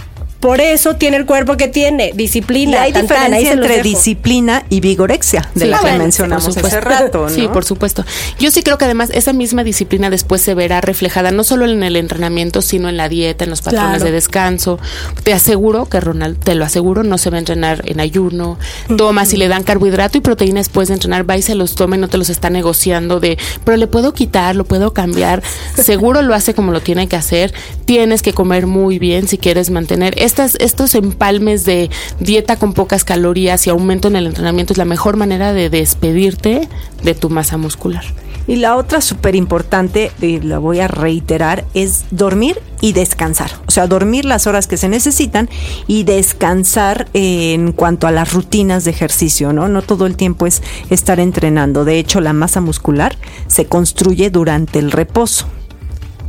Por 0.46 0.62
eso 0.62 0.96
tiene 0.96 1.18
el 1.18 1.26
cuerpo 1.26 1.58
que 1.58 1.68
tiene. 1.68 2.12
Y 2.14 2.18
Disciplina. 2.18 2.82
hay 2.84 2.94
tan, 2.94 3.08
tan, 3.08 3.34
ahí 3.34 3.44
diferencia 3.44 3.54
entre 3.54 3.82
disciplina 3.84 4.64
y 4.70 4.80
vigorexia, 4.80 5.50
de 5.56 5.62
Sí, 5.66 5.68
la 5.72 5.78
que 5.78 5.84
bueno, 5.84 5.98
mencionamos 6.00 6.44
por 6.44 6.52
hace 6.52 6.60
supuesto. 6.78 6.82
rato, 6.82 7.22
¿no? 7.24 7.30
Sí, 7.30 7.48
por 7.48 7.66
supuesto. 7.66 8.06
Yo 8.40 8.52
sí 8.52 8.62
creo 8.62 8.78
que 8.78 8.86
además 8.86 9.10
esa 9.14 9.34
misma 9.34 9.64
disciplina 9.64 10.10
después 10.10 10.42
se 10.42 10.54
verá 10.54 10.82
reflejada 10.82 11.32
no 11.32 11.44
solo 11.44 11.66
en 11.66 11.82
el 11.82 11.96
entrenamiento, 11.96 12.62
sino 12.62 12.90
en 12.90 12.98
la 12.98 13.10
dieta, 13.10 13.44
en 13.46 13.50
los 13.50 13.62
patrones 13.62 13.90
Claro. 13.98 14.06
de 14.06 14.12
descanso. 14.12 14.80
Te 15.24 15.34
aseguro 15.34 15.86
que 15.88 16.00
Ronald, 16.00 16.38
te 16.38 16.54
lo 16.56 16.64
aseguro, 16.66 17.04
no 17.04 17.18
se 17.18 17.30
va 17.32 17.38
a 17.38 17.40
entrenar 17.40 17.82
en 17.86 18.00
ayuno. 18.00 18.60
Toma, 18.98 19.26
si 19.26 19.38
le 19.38 19.48
dan 19.48 19.64
carbohidrato 19.64 20.18
y 20.18 20.22
proteína 20.22 20.60
después 20.60 20.90
de 20.90 20.94
entrenar, 20.96 21.28
va 21.28 21.38
y 21.38 21.42
se 21.42 21.56
los 21.56 21.74
toma 21.76 21.96
y 21.96 22.00
no 22.00 22.08
te 22.08 22.18
los 22.18 22.30
está 22.30 22.50
negociando 22.50 23.20
de, 23.20 23.38
pero 23.64 23.78
le 23.78 23.88
puedo 23.88 24.14
quitar, 24.14 24.56
lo 24.56 24.66
puedo 24.66 24.94
cambiar. 24.94 25.42
Seguro 25.76 26.22
lo 26.22 26.36
hace 26.36 26.54
como 26.54 26.72
lo 26.72 26.82
tiene 26.82 27.08
que 27.08 27.16
hacer. 27.16 27.54
Tienes 27.86 28.22
que 28.22 28.34
comer 28.34 28.68
muy 28.68 29.00
bien 29.00 29.28
si 29.28 29.38
quieres 29.38 29.70
mantener 29.70 30.14
estos 30.40 30.96
empalmes 30.96 31.66
de 31.66 31.90
dieta 32.20 32.58
con 32.58 32.74
pocas 32.74 33.04
calorías 33.04 33.66
y 33.68 33.70
aumento 33.70 34.08
en 34.08 34.16
el 34.16 34.28
entrenamiento 34.28 34.74
es 34.74 34.78
la 34.78 34.86
mejor 34.86 35.18
manera 35.18 35.54
de 35.54 35.70
despedirte 35.70 36.68
de 37.04 37.14
tu 37.14 37.30
masa 37.30 37.58
muscular. 37.58 38.04
Y 38.48 38.58
la 38.58 38.76
otra 38.76 39.02
súper 39.02 39.36
importante, 39.36 40.12
y 40.22 40.40
la 40.40 40.60
voy 40.60 40.80
a 40.80 40.88
reiterar, 40.88 41.66
es 41.74 42.06
dormir 42.12 42.62
y 42.80 42.94
descansar. 42.94 43.52
O 43.68 43.72
sea, 43.72 43.88
dormir 43.88 44.26
las 44.26 44.46
horas 44.46 44.68
que 44.68 44.78
se 44.78 44.88
necesitan 44.88 45.50
y 45.88 46.04
descansar 46.04 47.08
en 47.14 47.72
cuanto 47.72 48.06
a 48.06 48.12
las 48.12 48.34
rutinas 48.34 48.86
de 48.86 48.92
ejercicio, 48.92 49.52
¿no? 49.52 49.68
No 49.68 49.82
todo 49.82 50.06
el 50.06 50.16
tiempo 50.16 50.46
es 50.46 50.62
estar 50.92 51.20
entrenando. 51.20 51.86
De 51.86 51.98
hecho, 51.98 52.22
la 52.22 52.34
masa 52.34 52.62
muscular 52.62 53.18
se 53.48 53.66
construye 53.66 54.30
durante 54.30 54.78
el 54.78 54.92
reposo. 54.92 55.48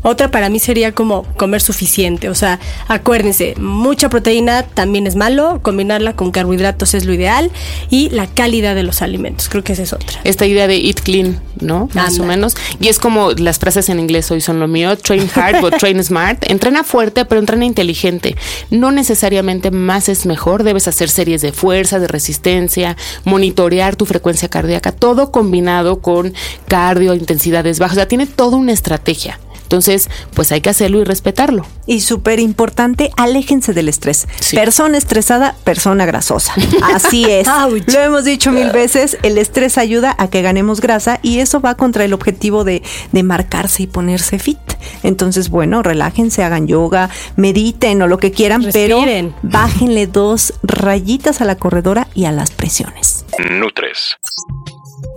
Otra 0.07 0.31
para 0.31 0.49
mí 0.51 0.61
sería 0.61 0.93
como 0.93 1.25
comer 1.37 1.61
suficiente. 1.61 2.29
O 2.29 2.35
sea, 2.37 2.61
acuérdense, 2.87 3.57
mucha 3.59 4.09
proteína 4.09 4.63
también 4.63 5.05
es 5.09 5.17
malo, 5.17 5.59
combinarla 5.63 6.15
con 6.15 6.31
carbohidratos 6.31 6.95
es 6.95 7.07
lo 7.07 7.13
ideal 7.13 7.51
y 7.91 8.11
la 8.11 8.29
calidad 8.29 8.77
de 8.77 8.85
los 8.85 9.03
alimentos. 9.03 9.49
Creo 9.49 9.65
que 9.65 9.73
esa 9.73 9.83
es 9.83 9.93
otra. 9.93 10.21
Esta 10.23 10.47
idea 10.47 10.69
de 10.69 10.77
eat 10.77 11.01
clean, 11.01 11.41
¿no? 11.61 11.89
Más 11.95 12.13
Anda. 12.13 12.23
o 12.23 12.27
menos. 12.29 12.57
Y 12.79 12.87
es 12.87 13.01
como 13.01 13.33
las 13.33 13.59
frases 13.59 13.89
en 13.89 13.99
inglés 13.99 14.31
hoy 14.31 14.41
son 14.41 14.61
lo 14.61 14.69
mío, 14.69 14.97
train 14.97 15.29
hard 15.35 15.61
but 15.61 15.77
train 15.79 16.01
smart. 16.05 16.39
Entrena 16.49 16.85
fuerte, 16.85 17.25
pero 17.25 17.41
entrena 17.41 17.65
inteligente. 17.65 18.37
No 18.71 18.93
necesariamente 18.93 19.73
más 19.73 20.09
es 20.09 20.25
mejor. 20.25 20.63
Debes 20.63 20.87
hacer 20.87 21.09
series 21.09 21.43
de 21.43 21.51
fuerza, 21.51 21.99
de 21.99 22.07
resistencia, 22.07 22.97
monitorear 23.25 23.97
tu 23.97 24.07
frecuencia 24.07 24.49
cardíaca, 24.49 24.93
todo 24.93 25.33
combinado 25.33 26.01
con 26.01 26.33
cardio, 26.69 27.13
intensidades 27.13 27.81
bajas. 27.81 27.97
O 27.97 28.01
sea, 28.01 28.07
tiene 28.07 28.27
toda 28.27 28.57
una 28.57 28.71
estrategia. 28.71 29.41
Entonces, 29.67 30.09
pues 30.33 30.53
hay 30.53 30.61
que 30.61 30.71
hacerlo 30.71 31.01
y 31.01 31.05
respetarlo. 31.05 31.67
Y 31.87 32.01
súper 32.01 32.39
importante, 32.39 33.11
aléjense 33.17 33.75
del 33.75 33.89
estrés. 33.89 34.29
Sí. 34.39 34.55
Persona 34.55 34.97
estresada, 34.97 35.57
persona 35.65 36.07
grasosa. 36.07 36.55
Así 36.95 37.25
es. 37.29 37.49
Lo 37.93 38.01
hemos 38.01 38.25
dicho 38.25 38.53
mil 38.53 38.71
veces, 38.71 39.19
el 39.25 39.39
estrés 39.39 39.77
ayuda 39.77 40.15
a 40.19 40.29
que 40.29 40.41
ganemos 40.41 40.81
grasa 40.81 41.19
y 41.21 41.41
eso 41.41 41.61
va 41.61 41.75
contra 41.75 42.05
el 42.05 42.13
objetivo 42.13 42.63
de, 42.63 42.85
de 43.11 43.23
marcarse 43.25 43.83
y 43.83 43.87
ponerse 43.89 44.39
fit. 44.39 44.59
Entonces, 45.03 45.51
bueno, 45.51 45.83
relájense, 45.83 46.45
hagan 46.45 46.69
yoga, 46.69 47.11
mediten 47.35 48.01
o 48.03 48.07
lo 48.07 48.19
que 48.19 48.31
quieran, 48.31 48.63
Respiren. 48.63 49.33
pero 49.33 49.35
bájenle 49.43 50.07
dos 50.07 50.55
rayitas 50.63 51.41
a 51.41 51.45
la 51.45 51.57
corredora 51.57 52.07
y 52.15 52.27
a 52.27 52.31
las 52.33 52.53
presiones. 52.53 53.25
Nutres. 53.51 54.17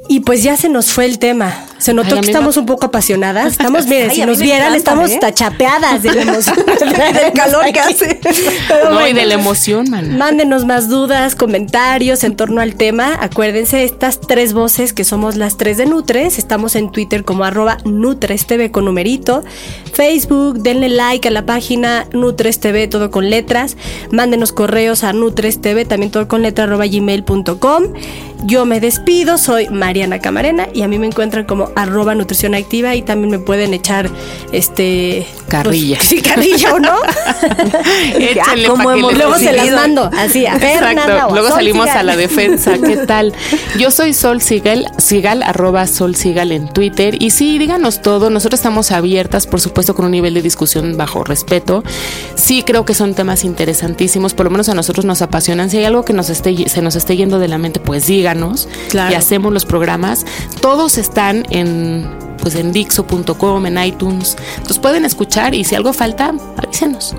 Y 0.08 0.22
pues 0.22 0.42
ya 0.42 0.58
se 0.58 0.70
nos 0.70 0.92
fue 0.92 1.06
el 1.06 1.20
tema. 1.20 1.66
Se 1.80 1.94
notó 1.94 2.16
Ay, 2.16 2.22
que 2.22 2.28
estamos 2.28 2.58
un 2.58 2.66
poco 2.66 2.88
apasionadas. 2.88 3.52
Estamos, 3.54 3.88
miren, 3.88 4.10
Ay, 4.10 4.16
si 4.16 4.26
nos 4.26 4.40
vieran, 4.40 4.76
encanta, 4.76 4.78
estamos 4.78 5.12
¿eh? 5.12 5.18
tachapeadas 5.20 6.04
de 6.04 6.14
la 6.14 6.22
emoción. 6.30 6.58
El 7.26 7.34
calor 7.34 7.66
que 7.72 7.80
hace. 7.80 8.20
Pero 8.68 8.92
No, 8.92 9.08
y 9.08 9.14
de 9.14 9.26
la 9.26 9.34
emoción, 9.36 9.90
man. 9.90 10.18
Mándenos 10.18 10.66
más 10.66 10.90
dudas, 10.90 11.36
comentarios 11.36 12.24
en 12.24 12.36
torno 12.36 12.62
al 12.62 12.76
tema. 12.76 13.18
Acuérdense, 13.20 13.84
estas 13.84 14.20
tres 14.22 14.54
voces 14.54 14.94
que 14.94 15.04
somos 15.04 15.36
las 15.36 15.58
tres 15.58 15.78
de 15.78 15.86
Nutres. 15.86 16.38
Estamos 16.38 16.76
en 16.76 16.92
Twitter 16.92 17.24
como 17.24 17.44
arroba 17.46 17.78
NutresTV 17.86 18.72
con 18.72 18.86
numerito. 18.86 19.44
Facebook, 19.94 20.60
denle 20.60 20.90
like 20.90 21.28
a 21.28 21.32
la 21.32 21.46
página 21.46 22.06
NutresTV, 22.12 22.90
todo 22.90 23.10
con 23.10 23.30
letras. 23.30 23.78
Mándenos 24.12 24.52
correos 24.52 25.04
a 25.04 25.14
NutresTV, 25.14 25.88
también 25.88 26.12
todo 26.12 26.28
con 26.28 26.42
letra 26.42 26.66
arroba 26.66 26.86
gmail.com. 26.88 27.84
Yo 28.46 28.66
me 28.66 28.80
despido, 28.80 29.38
soy 29.38 29.68
Mariana 29.68 30.20
Camarena 30.20 30.70
y 30.74 30.84
a 30.84 30.88
mí 30.88 30.98
me 30.98 31.08
encuentran 31.08 31.44
como 31.46 31.69
arroba 31.76 32.16
nutrición 32.16 32.56
activa 32.56 32.96
y 32.96 33.02
también 33.02 33.32
me 33.32 33.40
pueden 33.40 33.74
echar 33.74 34.10
este... 34.52 35.28
Carrilla. 35.50 35.98
pues, 35.98 36.08
sí, 36.08 36.22
carrilla 36.22 36.76
o 36.76 36.80
no. 36.80 36.94
Échenle 38.20 38.68
¿cómo 38.68 38.84
pa' 38.84 38.94
que 38.94 39.00
hemos 39.00 39.14
Luego 39.16 39.38
se 39.40 39.52
las 39.52 39.72
mando 39.72 40.10
así 40.16 40.46
a 40.46 40.60
Fernanda 40.60 41.28
o 41.28 41.32
Luego 41.32 41.48
Sol 41.48 41.58
salimos 41.58 41.88
Sigal. 41.88 41.98
a 41.98 42.04
la 42.04 42.16
defensa. 42.16 42.78
¿Qué 42.78 42.98
tal? 43.08 43.34
Yo 43.80 43.90
soy 43.90 44.14
Sol 44.14 44.42
Sigal, 44.42 44.92
Sigal, 44.98 45.42
arroba 45.42 45.88
Sol 45.88 46.16
Sigal 46.16 46.52
en 46.52 46.68
Twitter. 46.72 47.22
Y 47.22 47.32
sí, 47.32 47.58
díganos 47.58 48.02
todo. 48.02 48.30
Nosotros 48.30 48.60
estamos 48.60 48.92
abiertas, 48.92 49.48
por 49.48 49.60
supuesto, 49.60 49.96
con 49.96 50.06
un 50.06 50.12
nivel 50.12 50.36
de 50.36 50.44
discusión 50.44 50.98
bajo 50.98 51.24
respeto. 51.24 51.84
Sí, 52.36 52.64
creo 52.64 52.86
que 52.86 52.94
son 52.94 53.16
temas 53.16 53.44
interesantísimos. 53.44 54.34
Por 54.36 54.46
lo 54.46 54.52
menos 54.52 54.70
a 54.70 54.76
nosotros 54.76 55.06
nos 55.06 55.24
apasionan. 55.24 55.70
Si 55.70 55.78
hay 55.78 55.86
algo 55.86 56.06
que 56.06 56.14
nos 56.14 56.30
esté, 56.30 56.70
se 56.70 56.82
nos 56.82 56.96
esté 56.96 57.18
yendo 57.18 57.40
de 57.40 57.48
la 57.48 57.58
mente, 57.58 57.80
pues 57.80 58.06
díganos. 58.06 58.68
Claro. 58.90 59.12
Y 59.12 59.16
hacemos 59.16 59.52
los 59.52 59.66
programas. 59.66 60.26
Todos 60.62 60.98
están 60.98 61.46
en 61.50 61.59
pues 62.42 62.56
en 62.56 62.72
Dixo.com, 62.72 63.66
en 63.66 63.84
iTunes. 63.84 64.38
Entonces 64.56 64.80
pueden 64.80 65.06
escuchar 65.06 65.56
y 65.56 65.64
si 65.64 65.76
algo 65.76 65.94
falta, 65.94 66.34
avísenos. 66.58 67.16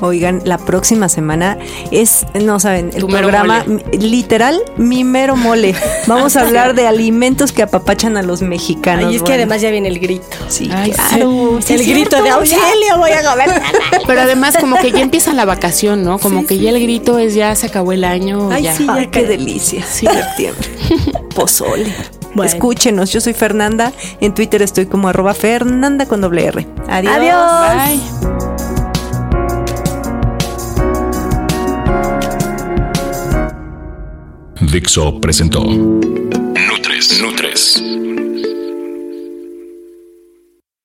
Oigan, 0.00 0.42
la 0.44 0.58
próxima 0.58 1.08
semana 1.08 1.56
es, 1.90 2.26
no 2.34 2.60
saben, 2.60 2.90
el 2.94 3.06
programa 3.06 3.64
mole. 3.66 3.84
literal 3.98 4.60
mi 4.76 5.02
mero 5.02 5.34
mole. 5.34 5.74
Vamos 6.06 6.36
a 6.36 6.42
hablar 6.42 6.74
de 6.74 6.86
alimentos 6.86 7.52
que 7.52 7.62
apapachan 7.62 8.16
a 8.16 8.22
los 8.22 8.42
mexicanos. 8.42 9.06
Ay, 9.06 9.16
es 9.16 9.22
que 9.22 9.32
además 9.32 9.62
ya 9.62 9.70
viene 9.70 9.88
el 9.88 9.98
grito. 9.98 10.24
Sí, 10.48 10.68
Ay, 10.72 10.90
claro. 10.90 11.58
el 11.66 11.86
grito 11.86 12.22
de 12.22 12.28
auxilio, 12.30 12.98
voy 12.98 13.12
a 13.12 13.30
gobernar. 13.30 13.62
Pero 14.06 14.20
además 14.20 14.56
como 14.60 14.76
que 14.76 14.92
ya 14.92 15.00
empieza 15.00 15.32
la 15.32 15.44
vacación, 15.44 16.02
¿no? 16.02 16.18
Como 16.18 16.46
que 16.46 16.58
ya 16.58 16.70
el 16.70 16.82
grito 16.82 17.18
es 17.18 17.34
ya 17.34 17.54
se 17.54 17.68
acabó 17.68 17.92
el 17.92 18.04
año. 18.04 18.50
Ay, 18.50 18.64
ya. 18.64 18.76
sí, 18.76 18.86
ya 18.86 18.94
ay, 18.94 19.06
qué 19.06 19.24
delicia. 19.24 19.84
Sí. 19.86 20.06
Septiembre. 20.06 20.68
Pozole. 21.34 21.94
Bueno. 22.34 22.52
Escúchenos, 22.52 23.12
yo 23.12 23.20
soy 23.20 23.32
Fernanda. 23.34 23.92
En 24.20 24.34
Twitter 24.34 24.62
estoy 24.62 24.86
como 24.86 25.08
arroba 25.08 25.34
Fernanda 25.34 26.06
con 26.06 26.20
doble 26.20 26.46
R. 26.46 26.66
Adiós. 26.88 27.14
Adiós. 27.14 28.00
Bye. 28.20 28.34
Dixo 34.72 35.20
presentó 35.20 35.62
Nutres. 35.64 37.20
Nutres. 37.20 37.82